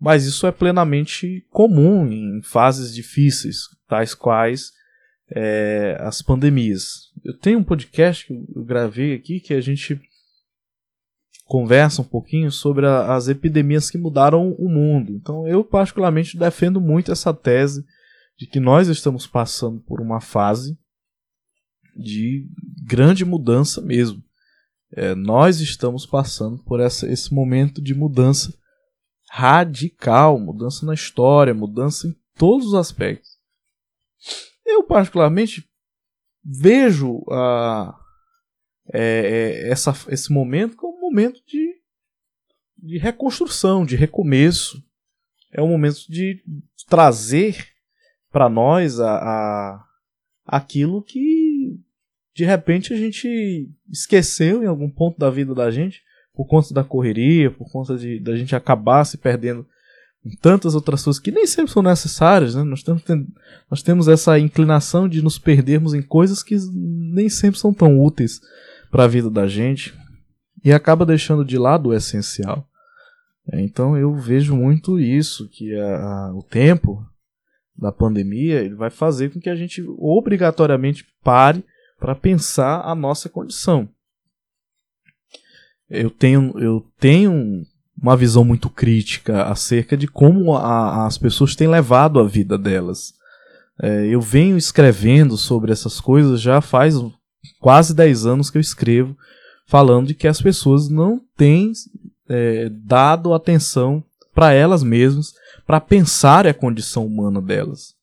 Mas 0.01 0.25
isso 0.25 0.45
é 0.45 0.51
plenamente 0.51 1.47
comum 1.51 2.09
em 2.09 2.43
fases 2.43 2.93
difíceis, 2.93 3.59
tais 3.87 4.13
quais 4.13 4.73
é, 5.31 5.97
as 6.01 6.23
pandemias. 6.23 7.13
Eu 7.25 7.37
tenho 7.37 7.59
um 7.59 7.65
podcast 7.65 8.27
que 8.27 8.33
eu 8.33 8.65
gravei 8.65 9.15
aqui 9.15 9.41
que 9.41 9.55
a 9.55 9.61
gente 9.61 10.01
conversa 11.45 12.03
um 12.03 12.05
pouquinho 12.05 12.51
sobre 12.53 12.87
a, 12.87 13.15
as 13.15 13.29
epidemias 13.29 13.91
que 13.91 13.99
mudaram 13.99 14.53
o 14.53 14.69
mundo. 14.69 15.13
Então 15.13 15.47
eu 15.47 15.65
particularmente 15.65 16.39
defendo 16.39 16.81
muito 16.81 17.11
essa 17.11 17.33
tese 17.33 17.85
de 18.39 18.47
que 18.47 18.61
nós 18.61 18.89
estamos 18.89 19.27
passando 19.27 19.81
por 19.81 20.01
uma 20.01 20.21
fase 20.21 20.79
de 21.97 22.47
grande 22.87 23.25
mudança 23.25 23.81
mesmo. 23.81 24.23
É, 24.93 25.15
nós 25.15 25.61
estamos 25.61 26.07
passando 26.07 26.63
por 26.65 26.81
essa, 26.81 27.07
esse 27.11 27.35
momento 27.35 27.83
de 27.83 27.95
mudança 27.95 28.55
radical, 29.31 30.39
mudança 30.39 30.87
na 30.87 30.95
história, 30.95 31.53
mudança 31.53 32.07
em 32.07 32.17
todos 32.37 32.69
os 32.69 32.75
aspectos. 32.75 33.37
Eu, 34.69 34.85
particularmente, 34.85 35.67
vejo 36.45 37.25
a, 37.31 37.99
é, 38.93 39.01
é, 39.01 39.71
essa, 39.71 39.95
esse 40.09 40.31
momento 40.33 40.77
como 40.77 40.99
um 40.99 41.01
momento 41.01 41.43
de, 41.47 41.75
de 42.77 42.99
reconstrução, 42.99 43.85
de 43.85 43.97
recomeço. 43.97 44.83
É 45.51 45.63
um 45.63 45.69
momento 45.69 46.01
de 46.09 46.43
trazer 46.87 47.67
para 48.31 48.49
nós 48.49 49.01
a, 49.01 49.17
a, 49.17 49.85
aquilo 50.45 51.03
que 51.03 51.81
de 52.35 52.45
repente 52.45 52.93
a 52.93 52.97
gente 52.97 53.71
esqueceu 53.91 54.63
em 54.63 54.67
algum 54.67 54.89
ponto 54.89 55.19
da 55.19 55.31
vida 55.31 55.55
da 55.55 55.71
gente 55.71 56.03
por 56.35 56.47
conta 56.47 56.73
da 56.73 56.85
correria, 56.85 57.51
por 57.51 57.71
conta 57.73 57.97
de 57.97 58.21
da 58.21 58.37
gente 58.37 58.55
acabar 58.55 59.05
se 59.05 59.17
perdendo 59.17 59.67
em 60.25 60.37
tantas 60.37 60.75
outras 60.75 61.05
coisas 61.05 61.21
que 61.21 61.31
nem 61.31 61.47
sempre 61.47 61.73
são 61.73 61.83
necessárias, 61.83 62.55
né? 62.55 62.63
Nós 62.63 62.83
temos, 62.83 63.03
nós 63.71 63.83
temos 63.83 64.09
essa 64.09 64.39
inclinação 64.39 65.09
de 65.09 65.23
nos 65.23 65.39
perdermos 65.39 65.95
em 65.95 66.03
coisas 66.03 66.43
que 66.43 66.57
nem 66.73 67.29
sempre 67.29 67.59
são 67.59 67.73
tão 67.73 68.01
úteis 68.01 68.41
para 68.91 69.05
a 69.05 69.09
vida 69.09 69.31
da 69.31 69.47
gente 69.47 69.95
e 70.65 70.73
acaba 70.73 71.07
deixando 71.07 71.45
de 71.45 71.57
lado 71.57 71.91
o 71.91 71.95
essencial. 71.95 72.69
É, 73.53 73.61
então 73.61 73.97
eu 73.97 74.15
vejo 74.15 74.55
muito 74.55 74.99
isso, 74.99 75.49
que 75.49 75.75
a, 75.75 75.97
a, 75.97 76.35
o 76.35 76.43
tempo 76.43 77.07
da 77.77 77.93
pandemia 77.93 78.61
ele 78.61 78.75
vai 78.75 78.91
fazer 78.91 79.33
com 79.33 79.41
que 79.41 79.49
a 79.49 79.55
gente 79.55 79.83
obrigatoriamente 79.97 81.07
pare 81.23 81.65
para 81.99 82.15
pensar 82.15 82.83
a 82.83 82.95
nossa 82.95 83.29
condição. 83.29 83.89
Eu 85.89 86.11
tenho, 86.11 86.59
eu 86.59 86.85
tenho 86.99 87.65
uma 88.01 88.17
visão 88.17 88.45
muito 88.45 88.71
crítica 88.71 89.45
acerca 89.45 89.97
de 89.97 90.07
como 90.07 90.57
a, 90.57 91.07
as 91.07 91.19
pessoas 91.19 91.57
têm 91.57 91.69
levado 91.69 92.21
a 92.21 92.25
vida 92.25 92.57
delas. 92.57 93.15
É, 93.81 94.07
eu 94.07 94.21
venho 94.21 94.57
escrevendo 94.57 95.37
sobre 95.37 95.73
essas 95.73 96.01
coisas 96.01 96.41
já 96.41 96.61
faz 96.61 96.95
quase 97.61 97.95
10 97.95 98.27
anos 98.27 98.51
que 98.51 98.59
eu 98.59 98.61
escrevo, 98.61 99.17
falando 99.67 100.09
de 100.09 100.15
que 100.15 100.29
as 100.29 100.41
pessoas 100.41 100.89
não 100.89 101.21
têm 101.37 101.73
é, 102.29 102.69
dado 102.69 103.35
atenção 103.35 104.03
para 104.35 104.53
elas 104.53 104.83
mesmas, 104.83 105.35
para 105.67 105.81
pensar 105.81 106.47
a 106.47 106.55
condição 106.55 107.07
humana 107.07 107.43
delas. 107.43 107.95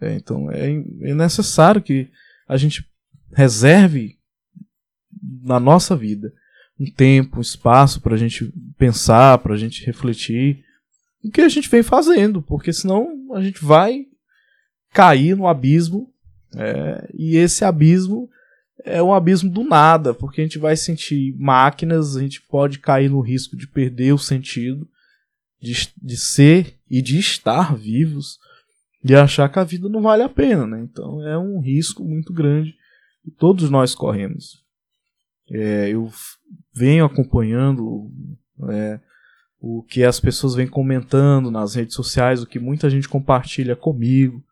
É, 0.00 0.14
então 0.14 0.50
é, 0.50 0.70
é 0.70 1.14
necessário 1.14 1.82
que 1.82 2.10
a 2.48 2.56
gente 2.56 2.86
reserve 3.32 4.18
na 5.42 5.60
nossa 5.60 5.94
vida 5.94 6.32
um 6.78 6.90
tempo, 6.90 7.38
um 7.38 7.42
espaço 7.42 8.00
para 8.00 8.14
a 8.14 8.18
gente 8.18 8.52
pensar, 8.76 9.38
para 9.38 9.54
a 9.54 9.56
gente 9.56 9.84
refletir 9.84 10.64
o 11.22 11.30
que 11.30 11.40
a 11.40 11.48
gente 11.48 11.68
vem 11.68 11.82
fazendo, 11.82 12.42
porque 12.42 12.72
senão 12.72 13.08
a 13.34 13.42
gente 13.42 13.64
vai 13.64 14.06
cair 14.92 15.36
no 15.36 15.46
abismo 15.46 16.12
é, 16.54 17.10
e 17.14 17.36
esse 17.36 17.64
abismo 17.64 18.28
é 18.84 19.02
um 19.02 19.14
abismo 19.14 19.50
do 19.50 19.64
nada, 19.64 20.12
porque 20.12 20.40
a 20.40 20.44
gente 20.44 20.58
vai 20.58 20.76
sentir 20.76 21.34
máquinas, 21.38 22.16
a 22.16 22.20
gente 22.20 22.42
pode 22.42 22.78
cair 22.78 23.08
no 23.08 23.20
risco 23.20 23.56
de 23.56 23.66
perder 23.66 24.12
o 24.12 24.18
sentido 24.18 24.86
de, 25.60 25.88
de 26.00 26.16
ser 26.16 26.78
e 26.90 27.00
de 27.00 27.18
estar 27.18 27.74
vivos 27.74 28.38
e 29.02 29.14
achar 29.14 29.48
que 29.48 29.58
a 29.58 29.64
vida 29.64 29.88
não 29.88 30.02
vale 30.02 30.22
a 30.22 30.28
pena, 30.28 30.66
né? 30.66 30.80
Então 30.82 31.26
é 31.26 31.38
um 31.38 31.60
risco 31.60 32.04
muito 32.04 32.32
grande 32.32 32.74
que 33.22 33.30
todos 33.30 33.70
nós 33.70 33.94
corremos. 33.94 34.62
É, 35.50 35.88
eu 35.88 36.10
venho 36.74 37.04
acompanhando 37.04 38.10
é, 38.68 39.00
o 39.60 39.82
que 39.82 40.04
as 40.04 40.20
pessoas 40.20 40.54
vêm 40.54 40.66
comentando 40.66 41.50
nas 41.50 41.74
redes 41.74 41.94
sociais, 41.94 42.42
o 42.42 42.46
que 42.46 42.58
muita 42.58 42.90
gente 42.90 43.08
compartilha 43.08 43.76
comigo 43.76 44.44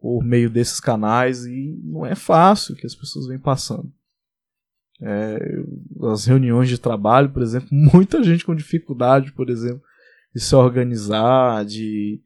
por 0.00 0.22
meio 0.22 0.50
desses 0.50 0.80
canais 0.80 1.46
e 1.46 1.80
não 1.82 2.04
é 2.04 2.14
fácil 2.14 2.76
que 2.76 2.86
as 2.86 2.94
pessoas 2.94 3.26
vêm 3.26 3.38
passando. 3.38 3.92
É, 5.00 5.38
as 6.12 6.24
reuniões 6.26 6.68
de 6.68 6.78
trabalho, 6.78 7.30
por 7.30 7.42
exemplo, 7.42 7.68
muita 7.72 8.22
gente 8.22 8.44
com 8.44 8.54
dificuldade, 8.54 9.32
por 9.32 9.48
exemplo, 9.48 9.82
de 10.34 10.40
se 10.40 10.54
organizar, 10.54 11.64
de, 11.64 12.20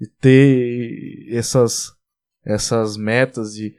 de 0.00 0.06
ter 0.20 1.26
essas, 1.30 1.92
essas 2.44 2.96
metas 2.96 3.54
de, 3.54 3.76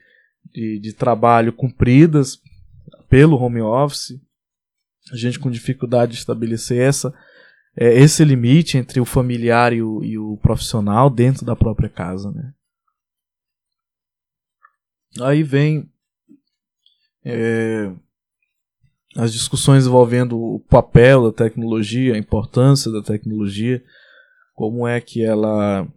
de, 0.51 0.79
de 0.79 0.93
trabalho 0.93 1.53
cumpridas 1.53 2.39
pelo 3.09 3.37
home 3.37 3.61
office, 3.61 4.19
a 5.11 5.15
gente 5.15 5.39
com 5.39 5.51
dificuldade 5.51 6.13
de 6.13 6.17
estabelecer 6.17 6.81
essa, 6.81 7.13
é, 7.75 7.93
esse 7.93 8.23
limite 8.23 8.77
entre 8.77 8.99
o 8.99 9.05
familiar 9.05 9.73
e 9.73 9.81
o, 9.81 10.03
e 10.03 10.17
o 10.17 10.37
profissional 10.37 11.09
dentro 11.09 11.45
da 11.45 11.55
própria 11.55 11.89
casa. 11.89 12.31
Né? 12.31 12.53
Aí 15.21 15.43
vem 15.43 15.89
é, 17.23 17.91
as 19.15 19.31
discussões 19.31 19.85
envolvendo 19.85 20.37
o 20.37 20.59
papel 20.59 21.31
da 21.31 21.35
tecnologia, 21.35 22.15
a 22.15 22.17
importância 22.17 22.91
da 22.91 23.01
tecnologia, 23.01 23.83
como 24.53 24.87
é 24.87 24.99
que 24.99 25.23
ela 25.23 25.87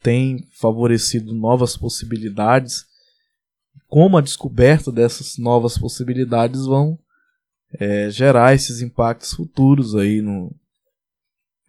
tem 0.00 0.48
favorecido 0.50 1.32
novas 1.32 1.76
possibilidades, 1.76 2.84
como 3.86 4.16
a 4.16 4.20
descoberta 4.20 4.90
dessas 4.90 5.38
novas 5.38 5.78
possibilidades 5.78 6.66
vão 6.66 6.98
é, 7.78 8.10
gerar 8.10 8.54
esses 8.54 8.80
impactos 8.80 9.32
futuros 9.32 9.94
aí 9.94 10.20
no, 10.20 10.54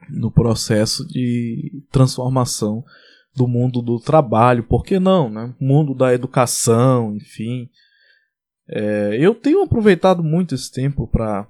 no 0.10 0.32
processo 0.32 1.08
de 1.08 1.84
transformação 1.92 2.84
do 3.36 3.48
mundo 3.48 3.82
do 3.82 4.00
trabalho, 4.00 4.64
por 4.64 4.84
que 4.84 5.00
não, 5.00 5.30
né? 5.30 5.54
Mundo 5.60 5.96
da 5.96 6.14
educação, 6.14 7.16
enfim. 7.16 7.70
É, 8.68 9.18
eu 9.20 9.34
tenho 9.34 9.64
aproveitado 9.64 10.24
muito 10.24 10.54
esse 10.54 10.72
tempo 10.72 11.08
para 11.08 11.48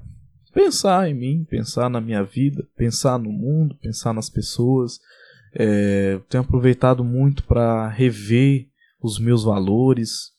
pensar 0.53 1.09
em 1.09 1.13
mim, 1.13 1.45
pensar 1.49 1.89
na 1.89 1.99
minha 1.99 2.23
vida, 2.23 2.65
pensar 2.77 3.19
no 3.19 3.31
mundo, 3.31 3.75
pensar 3.81 4.13
nas 4.13 4.29
pessoas. 4.29 4.99
É, 5.55 6.19
tenho 6.29 6.43
aproveitado 6.43 7.03
muito 7.03 7.43
para 7.43 7.89
rever 7.89 8.67
os 9.01 9.19
meus 9.19 9.43
valores, 9.43 10.31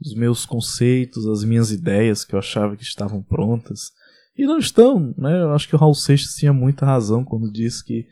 os 0.00 0.14
meus 0.14 0.46
conceitos, 0.46 1.26
as 1.26 1.44
minhas 1.44 1.70
ideias 1.70 2.24
que 2.24 2.34
eu 2.34 2.38
achava 2.38 2.76
que 2.76 2.82
estavam 2.82 3.22
prontas 3.22 3.92
e 4.36 4.46
não 4.46 4.58
estão, 4.58 5.14
né? 5.18 5.42
Eu 5.42 5.52
acho 5.52 5.68
que 5.68 5.76
o 5.76 5.78
Raul 5.78 5.94
Seixas 5.94 6.34
tinha 6.34 6.52
muita 6.52 6.86
razão 6.86 7.24
quando 7.24 7.52
disse 7.52 7.84
que 7.84 8.06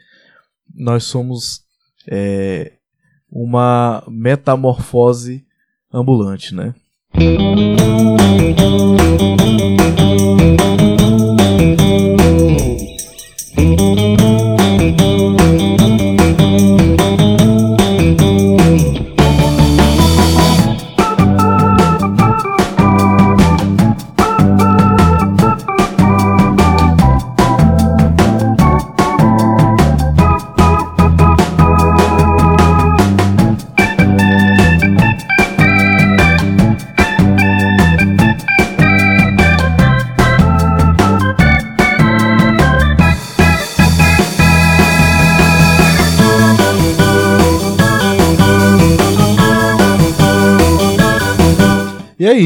nós 0.74 1.04
somos 1.04 1.62
é, 2.06 2.72
uma 3.30 4.04
metamorfose 4.06 5.46
ambulante, 5.92 6.54
né? 6.54 6.74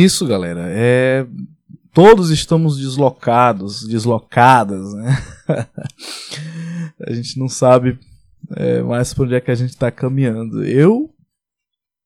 Isso, 0.03 0.26
galera. 0.26 0.64
É, 0.68 1.26
todos 1.92 2.30
estamos 2.30 2.78
deslocados, 2.78 3.86
deslocadas, 3.86 4.92
né? 4.94 5.16
a 7.07 7.12
gente 7.12 7.38
não 7.38 7.48
sabe 7.48 7.98
é, 8.57 8.82
mais 8.82 9.12
para 9.12 9.24
onde 9.24 9.34
é 9.34 9.40
que 9.40 9.50
a 9.50 9.55
gente 9.55 9.70
está 9.70 9.90
caminhando. 9.90 10.64
Eu 10.64 11.11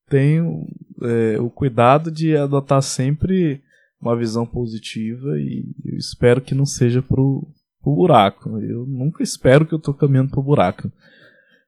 tenho 0.09 0.67
é, 1.03 1.41
o 1.41 1.51
cuidado 1.51 2.11
de 2.11 2.37
adotar 2.37 2.83
sempre 2.83 3.63
uma 4.01 4.17
visão 4.17 4.47
positiva 4.47 5.39
e 5.39 5.65
eu 5.85 5.97
espero 5.97 6.41
que 6.41 6.55
não 6.55 6.67
seja 6.67 7.03
pro, 7.03 7.47
pro 7.83 7.95
buraco. 7.95 8.59
Eu 8.61 8.87
nunca 8.87 9.23
espero 9.23 9.67
que 9.67 9.75
eu 9.75 9.79
estou 9.79 9.95
caminhando 9.95 10.31
pro 10.31 10.43
buraco, 10.43 10.91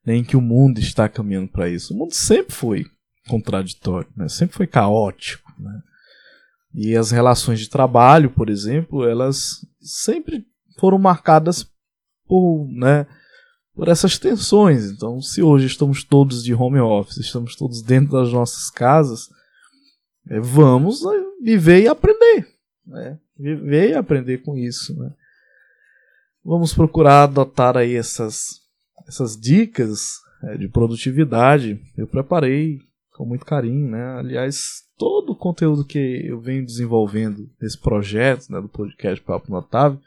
nem 0.05 0.24
que 0.24 0.37
o 0.37 0.41
mundo 0.41 0.79
está 0.79 1.09
caminhando 1.09 1.49
para 1.49 1.68
isso. 1.68 1.95
O 1.95 1.97
mundo 1.97 2.14
sempre 2.14 2.55
foi 2.55 2.87
contraditório, 3.29 4.09
né? 4.16 4.29
sempre 4.29 4.57
foi 4.57 4.66
caótico. 4.66 5.53
Né? 5.59 5.83
E 6.75 6.97
as 6.97 7.11
relações 7.11 7.61
de 7.61 7.69
trabalho, 7.69 8.31
por 8.31 8.49
exemplo, 8.51 9.09
elas 9.09 9.66
sempre 9.81 10.47
foram 10.79 10.99
marcadas 10.99 11.66
por, 12.27 12.69
né, 12.71 13.07
por 13.75 13.89
essas 13.89 14.19
tensões. 14.19 14.91
Então, 14.91 15.21
se 15.21 15.43
hoje 15.43 15.66
estamos 15.66 16.05
todos 16.05 16.45
de 16.45 16.55
home 16.55 16.79
office, 16.79 17.19
estamos 17.19 17.57
todos 17.57 17.83
dentro 17.83 18.12
das 18.12 18.33
nossas 18.33 18.71
casas, 18.71 19.29
é, 20.29 20.39
vamos 20.39 21.03
né, 21.03 21.25
viver 21.43 21.83
e 21.83 21.89
aprender. 21.89 22.47
Né? 22.87 23.19
Viver 23.37 23.91
e 23.91 23.95
aprender 23.95 24.39
com 24.39 24.57
isso. 24.57 24.99
Né? 24.99 25.11
Vamos 26.45 26.75
procurar 26.75 27.25
adotar 27.25 27.77
aí 27.77 27.95
essas, 27.95 28.61
essas 29.07 29.37
dicas 29.37 30.19
é, 30.45 30.57
de 30.57 30.69
produtividade. 30.69 31.81
Eu 31.97 32.07
preparei 32.07 32.81
com 33.12 33.25
muito 33.25 33.45
carinho, 33.45 33.91
né? 33.91 34.19
Aliás, 34.19 34.88
todo 34.99 35.30
o 35.30 35.36
conteúdo 35.36 35.84
que 35.84 36.26
eu 36.26 36.40
venho 36.40 36.66
desenvolvendo 36.66 37.49
nesse 37.62 37.78
projeto, 37.78 38.51
né, 38.51 38.61
do 38.61 38.68
podcast 38.68 39.24
Papo 39.24 39.51
Notável, 39.51 39.99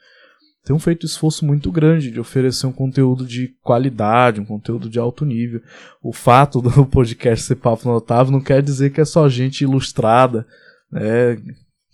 tem 0.63 0.77
feito 0.77 1.05
um 1.05 1.07
esforço 1.07 1.43
muito 1.43 1.71
grande 1.71 2.11
de 2.11 2.19
oferecer 2.19 2.67
um 2.67 2.71
conteúdo 2.71 3.25
de 3.25 3.55
qualidade, 3.63 4.41
um 4.41 4.45
conteúdo 4.45 4.87
de 4.87 4.99
alto 4.99 5.25
nível. 5.25 5.61
O 6.03 6.13
fato 6.13 6.61
do 6.61 6.85
podcast 6.85 7.45
ser 7.45 7.55
Papo 7.55 7.87
Notável 7.87 8.31
não 8.31 8.41
quer 8.41 8.61
dizer 8.61 8.91
que 8.91 9.01
é 9.01 9.05
só 9.05 9.27
gente 9.27 9.63
ilustrada, 9.63 10.45
né, 10.91 11.41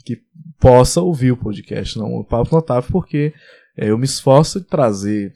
que 0.04 0.20
possa 0.60 1.00
ouvir 1.00 1.32
o 1.32 1.38
podcast, 1.38 1.98
não. 1.98 2.16
O 2.16 2.26
Papo 2.26 2.54
Notável 2.54 2.90
porque 2.92 3.34
é, 3.78 3.92
eu 3.92 3.98
me 3.98 4.06
esforço 4.06 4.60
de 4.60 4.66
trazer 4.66 5.34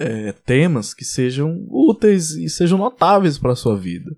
é, 0.00 0.32
temas 0.32 0.92
que 0.92 1.04
sejam 1.04 1.66
úteis 1.70 2.30
e 2.30 2.48
sejam 2.48 2.78
notáveis 2.78 3.38
para 3.38 3.52
a 3.52 3.56
sua 3.56 3.76
vida 3.76 4.10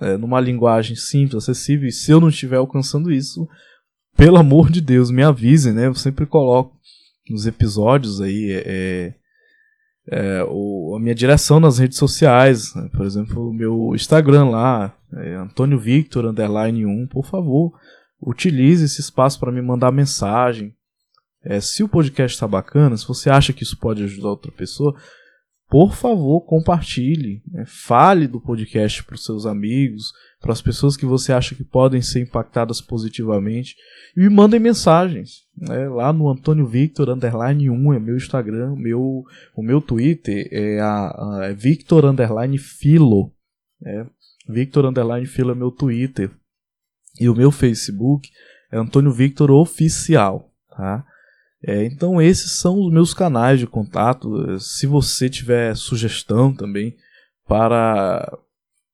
é, 0.00 0.16
numa 0.16 0.40
linguagem 0.40 0.96
simples, 0.96 1.42
acessível. 1.42 1.88
E 1.88 1.92
se 1.92 2.10
eu 2.10 2.20
não 2.20 2.28
estiver 2.28 2.56
alcançando 2.56 3.10
isso, 3.10 3.48
pelo 4.16 4.38
amor 4.38 4.70
de 4.70 4.80
Deus, 4.80 5.10
me 5.10 5.22
avisem, 5.22 5.72
né? 5.72 5.86
Eu 5.86 5.94
sempre 5.94 6.26
coloco 6.26 6.76
nos 7.28 7.46
episódios 7.46 8.20
aí 8.20 8.52
é, 8.52 9.14
é, 10.10 10.38
é 10.38 10.44
o, 10.48 10.94
a 10.96 11.00
minha 11.00 11.14
direção 11.14 11.58
nas 11.58 11.78
redes 11.78 11.98
sociais, 11.98 12.74
né? 12.74 12.88
por 12.92 13.04
exemplo, 13.04 13.50
o 13.50 13.52
meu 13.52 13.92
Instagram 13.94 14.50
lá, 14.50 14.96
é 15.12 15.34
Antônio 15.34 15.78
Victor 15.78 16.24
underline 16.26 16.86
1, 16.86 17.08
por 17.08 17.26
favor, 17.26 17.72
utilize 18.20 18.84
esse 18.84 19.00
espaço 19.00 19.38
para 19.40 19.52
me 19.52 19.60
mandar 19.60 19.90
mensagem. 19.92 20.74
É, 21.44 21.60
se 21.60 21.82
o 21.82 21.88
podcast 21.88 22.34
está 22.34 22.46
bacana, 22.46 22.96
se 22.96 23.06
você 23.06 23.30
acha 23.30 23.52
que 23.52 23.62
isso 23.62 23.76
pode 23.78 24.02
ajudar 24.02 24.28
outra 24.28 24.52
pessoa, 24.52 24.94
por 25.68 25.94
favor, 25.94 26.42
compartilhe, 26.42 27.42
né? 27.50 27.64
fale 27.66 28.28
do 28.28 28.40
podcast 28.40 29.02
para 29.02 29.16
os 29.16 29.24
seus 29.24 29.46
amigos, 29.46 30.12
para 30.40 30.52
as 30.52 30.62
pessoas 30.62 30.96
que 30.96 31.04
você 31.04 31.32
acha 31.32 31.56
que 31.56 31.64
podem 31.64 32.00
ser 32.00 32.20
impactadas 32.20 32.80
positivamente 32.80 33.74
e 34.16 34.20
me 34.20 34.28
mandem 34.28 34.60
mensagens. 34.60 35.44
Né? 35.56 35.88
Lá 35.88 36.12
no 36.12 36.30
Antônio 36.30 36.66
Victor 36.66 37.10
underline 37.10 37.68
1 37.68 37.94
é 37.94 37.98
meu 37.98 38.16
Instagram, 38.16 38.76
meu, 38.76 39.24
o 39.56 39.62
meu 39.62 39.80
Twitter 39.80 40.48
é, 40.52 40.78
a, 40.78 41.40
a 41.40 41.46
é 41.46 41.54
Victor 41.54 42.04
underline 42.04 42.58
Filo. 42.58 43.32
Né? 43.80 44.06
Victor 44.48 44.86
underline 44.86 45.26
Filo 45.26 45.50
é 45.50 45.54
meu 45.54 45.72
Twitter. 45.72 46.30
E 47.20 47.28
o 47.28 47.34
meu 47.34 47.50
Facebook 47.50 48.30
é 48.70 48.78
Antônio 48.78 49.10
Victor 49.10 49.50
Oficial. 49.50 50.52
Tá? 50.70 51.04
É, 51.66 51.84
então 51.84 52.22
esses 52.22 52.52
são 52.52 52.80
os 52.80 52.92
meus 52.92 53.12
canais 53.12 53.58
de 53.58 53.66
contato. 53.66 54.56
Se 54.60 54.86
você 54.86 55.28
tiver 55.28 55.76
sugestão 55.76 56.54
também 56.54 56.96
para 57.44 58.38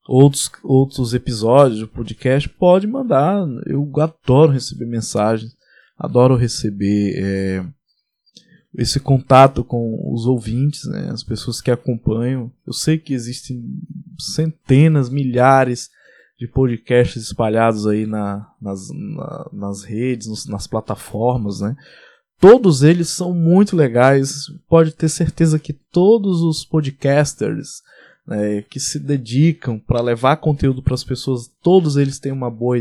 outros, 0.09 0.51
outros 0.65 1.13
episódios 1.13 1.81
do 1.81 1.89
podcast, 1.89 2.49
pode 2.49 2.87
mandar. 2.87 3.47
Eu 3.67 3.93
adoro 4.01 4.53
receber 4.53 4.87
mensagens, 4.87 5.55
adoro 5.99 6.35
receber 6.35 7.13
é, 7.19 7.67
esse 8.75 8.99
contato 8.99 9.63
com 9.63 10.11
os 10.11 10.25
ouvintes, 10.25 10.87
né, 10.87 11.11
as 11.13 11.23
pessoas 11.23 11.61
que 11.61 11.71
acompanham. 11.71 12.51
Eu 12.67 12.73
sei 12.73 12.97
que 12.97 13.13
existem 13.13 13.63
centenas, 14.19 15.11
milhares 15.11 15.91
de 16.39 16.49
podcasts 16.49 17.23
espalhados 17.23 17.87
aí 17.87 18.07
na, 18.07 18.51
nas, 18.59 18.89
na, 18.91 19.51
nas 19.53 19.85
redes, 19.85 20.47
nas 20.47 20.67
plataformas, 20.67 21.61
né? 21.61 21.77
Todos 22.43 22.83
eles 22.83 23.09
são 23.09 23.33
muito 23.33 23.77
legais. 23.77 24.47
Pode 24.69 24.91
ter 24.91 25.09
certeza 25.09 25.61
que 25.61 25.73
todos 25.73 26.43
os 26.43 26.65
podcasters 26.65 27.85
né, 28.27 28.63
que 28.63 28.81
se 28.81 28.99
dedicam 28.99 29.79
para 29.79 30.01
levar 30.01 30.39
conteúdo 30.39 30.83
para 30.83 30.95
as 30.95 31.05
pessoas, 31.05 31.49
todos 31.63 31.97
eles 31.97 32.19
têm 32.19 32.33
uma 32.33 32.51
boa, 32.51 32.77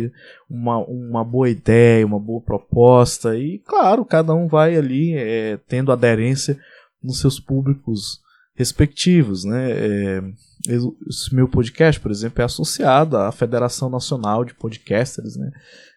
uma, 0.49 0.79
uma 0.79 1.23
boa 1.23 1.47
ideia, 1.47 2.03
uma 2.03 2.19
boa 2.19 2.41
proposta. 2.41 3.37
E, 3.37 3.59
claro, 3.59 4.03
cada 4.03 4.33
um 4.33 4.47
vai 4.47 4.75
ali 4.75 5.13
é, 5.13 5.59
tendo 5.67 5.91
aderência 5.91 6.57
nos 7.01 7.19
seus 7.19 7.39
públicos 7.39 8.19
respectivos. 8.55 9.45
Né? 9.45 9.71
É, 9.73 10.23
esse 10.67 11.33
meu 11.33 11.47
podcast, 11.47 11.99
por 11.99 12.11
exemplo, 12.11 12.41
é 12.41 12.45
associado 12.45 13.17
à 13.17 13.31
Federação 13.31 13.89
Nacional 13.89 14.45
de 14.45 14.53
Podcasters. 14.53 15.35
Né? 15.35 15.51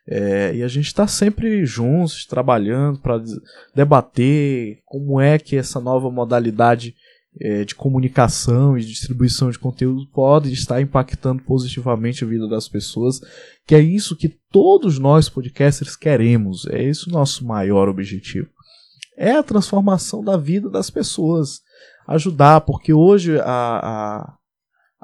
É, 0.07 0.57
e 0.57 0.62
a 0.62 0.69
gente 0.69 0.87
está 0.87 1.07
sempre 1.07 1.65
juntos, 1.65 2.27
trabalhando 2.27 2.99
para 2.99 3.23
debater 3.75 4.81
como 4.85 5.21
é 5.21 5.39
que 5.39 5.57
essa 5.57 5.81
nova 5.81 6.11
modalidade 6.11 6.95
é, 7.41 7.65
de 7.65 7.75
comunicação 7.75 8.79
e 8.79 8.85
distribuição 8.85 9.51
de 9.51 9.59
conteúdo 9.59 10.07
pode 10.12 10.53
estar 10.53 10.81
impactando 10.81 11.43
positivamente 11.43 12.23
a 12.23 12.27
vida 12.27 12.49
das 12.49 12.69
pessoas, 12.69 13.21
que 13.67 13.75
é 13.75 13.81
isso 13.81 14.17
que 14.17 14.29
todos 14.51 14.99
nós 14.99 15.29
podcasters 15.29 15.97
queremos, 15.97 16.67
é 16.67 16.83
esse 16.83 17.09
o 17.09 17.12
nosso 17.12 17.45
maior 17.45 17.89
objetivo. 17.89 18.49
É 19.17 19.33
a 19.33 19.43
transformação 19.43 20.23
da 20.23 20.37
vida 20.37 20.69
das 20.69 20.91
pessoas, 20.91 21.61
ajudar, 22.07 22.61
porque 22.62 22.93
hoje 22.93 23.39
a, 23.41 23.45
a 23.45 24.35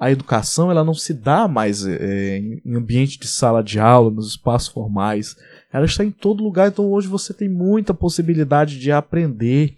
a 0.01 0.11
educação 0.11 0.71
ela 0.71 0.83
não 0.83 0.95
se 0.95 1.13
dá 1.13 1.47
mais 1.47 1.85
é, 1.87 2.39
em 2.39 2.75
ambiente 2.75 3.21
de 3.21 3.29
sala 3.29 3.63
de 3.63 3.79
aula, 3.79 4.11
nos 4.11 4.31
espaços 4.31 4.73
formais. 4.73 5.37
Ela 5.71 5.85
está 5.85 6.03
em 6.03 6.11
todo 6.11 6.43
lugar, 6.43 6.69
então 6.69 6.91
hoje 6.91 7.07
você 7.07 7.35
tem 7.35 7.51
muita 7.51 7.93
possibilidade 7.93 8.79
de 8.79 8.91
aprender, 8.91 9.77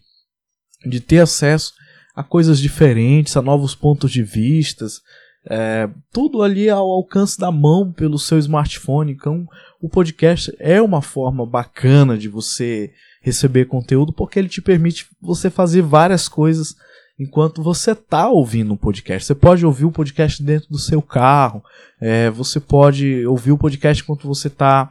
de 0.87 1.01
ter 1.01 1.18
acesso 1.18 1.75
a 2.14 2.23
coisas 2.23 2.61
diferentes, 2.61 3.37
a 3.37 3.43
novos 3.43 3.75
pontos 3.75 4.12
de 4.12 4.23
vistas. 4.23 5.01
É, 5.45 5.91
tudo 6.12 6.45
ali 6.45 6.70
ao 6.70 6.89
alcance 6.89 7.37
da 7.37 7.51
mão 7.51 7.93
pelo 7.93 8.16
seu 8.16 8.39
smartphone. 8.39 9.11
Então, 9.11 9.45
o 9.81 9.89
podcast 9.89 10.55
é 10.61 10.81
uma 10.81 11.03
forma 11.03 11.45
bacana 11.45 12.16
de 12.16 12.29
você 12.29 12.93
receber 13.20 13.64
conteúdo 13.64 14.12
porque 14.12 14.39
ele 14.39 14.49
te 14.49 14.62
permite 14.62 15.07
você 15.20 15.51
fazer 15.51 15.83
várias 15.83 16.29
coisas 16.29 16.77
enquanto 17.23 17.62
você 17.62 17.93
está 17.93 18.29
ouvindo 18.29 18.73
um 18.73 18.77
podcast. 18.77 19.27
Você 19.27 19.35
pode 19.35 19.64
ouvir 19.64 19.85
o 19.85 19.93
podcast 19.93 20.43
dentro 20.43 20.68
do 20.68 20.79
seu 20.79 21.01
carro, 21.01 21.62
é, 22.01 22.31
você 22.31 22.59
pode 22.59 23.25
ouvir 23.27 23.53
o 23.53 23.59
podcast 23.59 24.03
enquanto 24.03 24.27
você 24.27 24.49
está 24.49 24.91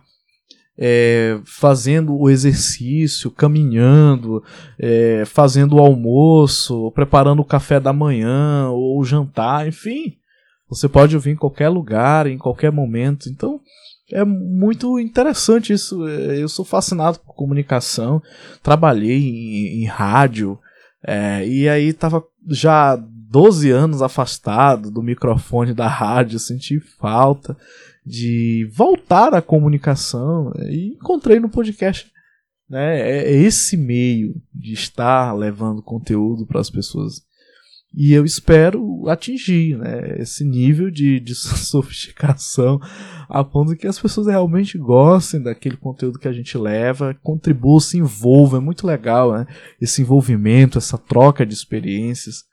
é, 0.78 1.40
fazendo 1.46 2.18
o 2.18 2.30
exercício, 2.30 3.30
caminhando, 3.30 4.44
é, 4.80 5.24
fazendo 5.26 5.76
o 5.76 5.80
almoço, 5.80 6.92
preparando 6.92 7.42
o 7.42 7.46
café 7.46 7.80
da 7.80 7.94
manhã 7.94 8.70
ou 8.70 9.00
o 9.00 9.04
jantar, 9.04 9.68
enfim. 9.68 10.18
Você 10.70 10.88
pode 10.88 11.16
ouvir 11.16 11.32
em 11.32 11.36
qualquer 11.36 11.70
lugar, 11.70 12.28
em 12.28 12.38
qualquer 12.38 12.72
momento. 12.72 13.30
Então, 13.30 13.60
é 14.12 14.24
muito 14.24 15.00
interessante 15.00 15.74
isso. 15.74 16.08
Eu 16.08 16.48
sou 16.48 16.64
fascinado 16.64 17.20
por 17.20 17.36
comunicação. 17.36 18.22
Trabalhei 18.64 19.20
em, 19.20 19.84
em 19.84 19.86
rádio, 19.86 20.58
é, 21.06 21.48
e 21.48 21.68
aí 21.68 21.94
tava 21.94 22.24
já 22.48 22.96
12 22.96 23.72
anos 23.72 24.02
afastado 24.02 24.92
do 24.92 25.02
microfone 25.02 25.74
da 25.74 25.88
rádio, 25.88 26.40
senti 26.40 26.80
falta 26.80 27.58
de 28.06 28.70
voltar 28.74 29.34
à 29.34 29.42
comunicação 29.42 30.52
e 30.68 30.94
encontrei 30.96 31.40
no 31.40 31.50
podcast 31.50 32.12
né, 32.72 33.02
é, 33.02 33.34
é 33.34 33.34
esse 33.34 33.76
meio 33.76 34.42
de 34.56 34.72
estar 34.72 35.36
levando 35.36 35.84
conteúdo 35.84 36.46
para 36.46 36.62
as 36.62 36.70
pessoas. 36.70 37.22
E 37.94 38.14
eu 38.14 38.24
espero 38.24 39.10
atingir 39.10 39.78
né, 39.78 40.16
esse 40.18 40.46
nível 40.46 40.90
de, 40.90 41.20
de 41.20 41.36
sofisticação 41.36 42.80
a 43.28 43.44
ponto 43.44 43.76
que 43.76 43.88
as 43.88 44.00
pessoas 44.00 44.28
realmente 44.28 44.78
gostem 44.78 45.42
daquele 45.42 45.76
conteúdo 45.76 46.20
que 46.20 46.28
a 46.28 46.34
gente 46.34 46.58
leva, 46.58 47.18
contribuam, 47.22 47.80
se 47.80 47.98
envolvam. 47.98 48.62
É 48.62 48.64
muito 48.64 48.88
legal 48.88 49.34
né, 49.34 49.48
esse 49.80 50.02
envolvimento, 50.02 50.78
essa 50.78 50.98
troca 50.98 51.46
de 51.46 51.54
experiências. 51.54 52.46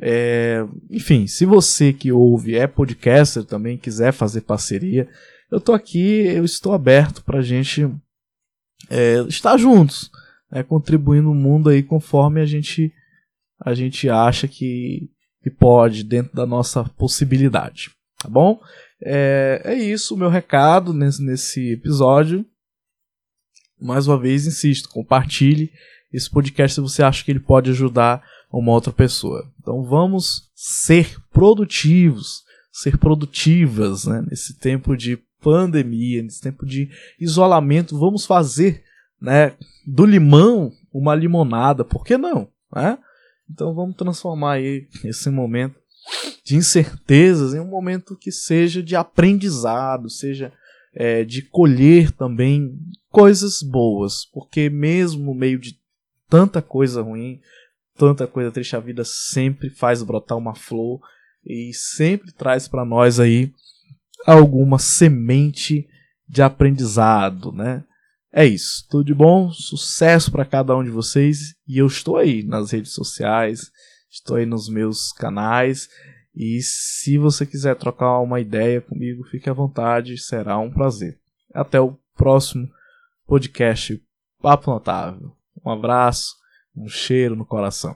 É, 0.00 0.66
enfim, 0.90 1.26
se 1.28 1.46
você 1.46 1.92
que 1.92 2.10
ouve 2.10 2.56
é 2.56 2.66
podcaster 2.66 3.44
também, 3.44 3.78
quiser 3.78 4.12
fazer 4.12 4.40
parceria, 4.40 5.08
eu 5.50 5.60
tô 5.60 5.72
aqui, 5.72 6.26
eu 6.26 6.44
estou 6.44 6.72
aberto 6.72 7.22
para 7.22 7.38
a 7.38 7.42
gente 7.42 7.88
é, 8.90 9.20
estar 9.28 9.56
juntos, 9.56 10.10
né, 10.50 10.64
contribuindo 10.64 11.28
no 11.28 11.34
mundo 11.34 11.68
aí 11.68 11.80
conforme 11.80 12.40
a 12.40 12.46
gente 12.46 12.92
a 13.64 13.74
gente 13.74 14.08
acha 14.08 14.46
que, 14.46 15.10
que 15.42 15.50
pode 15.50 16.04
dentro 16.04 16.34
da 16.34 16.44
nossa 16.44 16.84
possibilidade, 16.84 17.90
tá 18.18 18.28
bom? 18.28 18.60
É, 19.02 19.62
é 19.64 19.74
isso 19.74 20.14
o 20.14 20.18
meu 20.18 20.28
recado 20.28 20.92
nesse, 20.92 21.22
nesse 21.22 21.72
episódio. 21.72 22.44
Mais 23.80 24.06
uma 24.06 24.18
vez, 24.18 24.46
insisto, 24.46 24.88
compartilhe 24.88 25.72
esse 26.12 26.30
podcast 26.30 26.74
se 26.74 26.80
você 26.80 27.02
acha 27.02 27.24
que 27.24 27.30
ele 27.30 27.40
pode 27.40 27.70
ajudar 27.70 28.22
uma 28.52 28.72
outra 28.72 28.92
pessoa. 28.92 29.50
Então 29.60 29.82
vamos 29.82 30.50
ser 30.54 31.16
produtivos, 31.32 32.42
ser 32.72 32.98
produtivas 32.98 34.06
né, 34.06 34.24
nesse 34.28 34.58
tempo 34.58 34.96
de 34.96 35.18
pandemia, 35.40 36.22
nesse 36.22 36.40
tempo 36.40 36.64
de 36.64 36.88
isolamento. 37.18 37.98
Vamos 37.98 38.24
fazer 38.24 38.84
né, 39.20 39.54
do 39.86 40.06
limão 40.06 40.70
uma 40.92 41.14
limonada, 41.14 41.84
por 41.84 42.04
que 42.04 42.16
não? 42.16 42.48
Né? 42.74 42.96
Então 43.50 43.74
vamos 43.74 43.96
transformar 43.96 44.54
aí 44.54 44.88
esse 45.04 45.30
momento 45.30 45.78
de 46.44 46.56
incertezas 46.56 47.54
em 47.54 47.60
um 47.60 47.68
momento 47.68 48.16
que 48.16 48.30
seja 48.30 48.82
de 48.82 48.94
aprendizado, 48.94 50.10
seja 50.10 50.52
é, 50.94 51.24
de 51.24 51.42
colher 51.42 52.10
também 52.12 52.78
coisas 53.10 53.62
boas, 53.62 54.24
porque 54.26 54.68
mesmo 54.68 55.24
no 55.24 55.34
meio 55.34 55.58
de 55.58 55.78
tanta 56.28 56.60
coisa 56.60 57.02
ruim, 57.02 57.40
tanta 57.96 58.26
coisa 58.26 58.50
triste, 58.50 58.76
a 58.76 58.80
vida 58.80 59.04
sempre 59.04 59.70
faz 59.70 60.02
brotar 60.02 60.36
uma 60.36 60.54
flor 60.54 61.00
e 61.44 61.72
sempre 61.72 62.32
traz 62.32 62.68
para 62.68 62.84
nós 62.84 63.20
aí 63.20 63.52
alguma 64.26 64.78
semente 64.78 65.88
de 66.28 66.42
aprendizado, 66.42 67.52
né? 67.52 67.84
É 68.36 68.44
isso. 68.44 68.84
Tudo 68.90 69.04
de 69.04 69.14
bom, 69.14 69.52
sucesso 69.52 70.32
para 70.32 70.44
cada 70.44 70.76
um 70.76 70.82
de 70.82 70.90
vocês 70.90 71.54
e 71.68 71.78
eu 71.78 71.86
estou 71.86 72.16
aí 72.16 72.42
nas 72.42 72.72
redes 72.72 72.92
sociais, 72.92 73.70
estou 74.10 74.36
aí 74.36 74.44
nos 74.44 74.68
meus 74.68 75.12
canais 75.12 75.88
e 76.34 76.60
se 76.60 77.16
você 77.16 77.46
quiser 77.46 77.76
trocar 77.76 78.18
uma 78.18 78.40
ideia 78.40 78.80
comigo, 78.80 79.22
fique 79.22 79.48
à 79.48 79.52
vontade, 79.52 80.18
será 80.18 80.58
um 80.58 80.68
prazer. 80.68 81.16
Até 81.54 81.80
o 81.80 81.96
próximo 82.16 82.68
podcast 83.24 84.02
Papo 84.42 84.68
Notável. 84.68 85.30
Um 85.64 85.70
abraço, 85.70 86.34
um 86.76 86.88
cheiro 86.88 87.36
no 87.36 87.46
coração. 87.46 87.94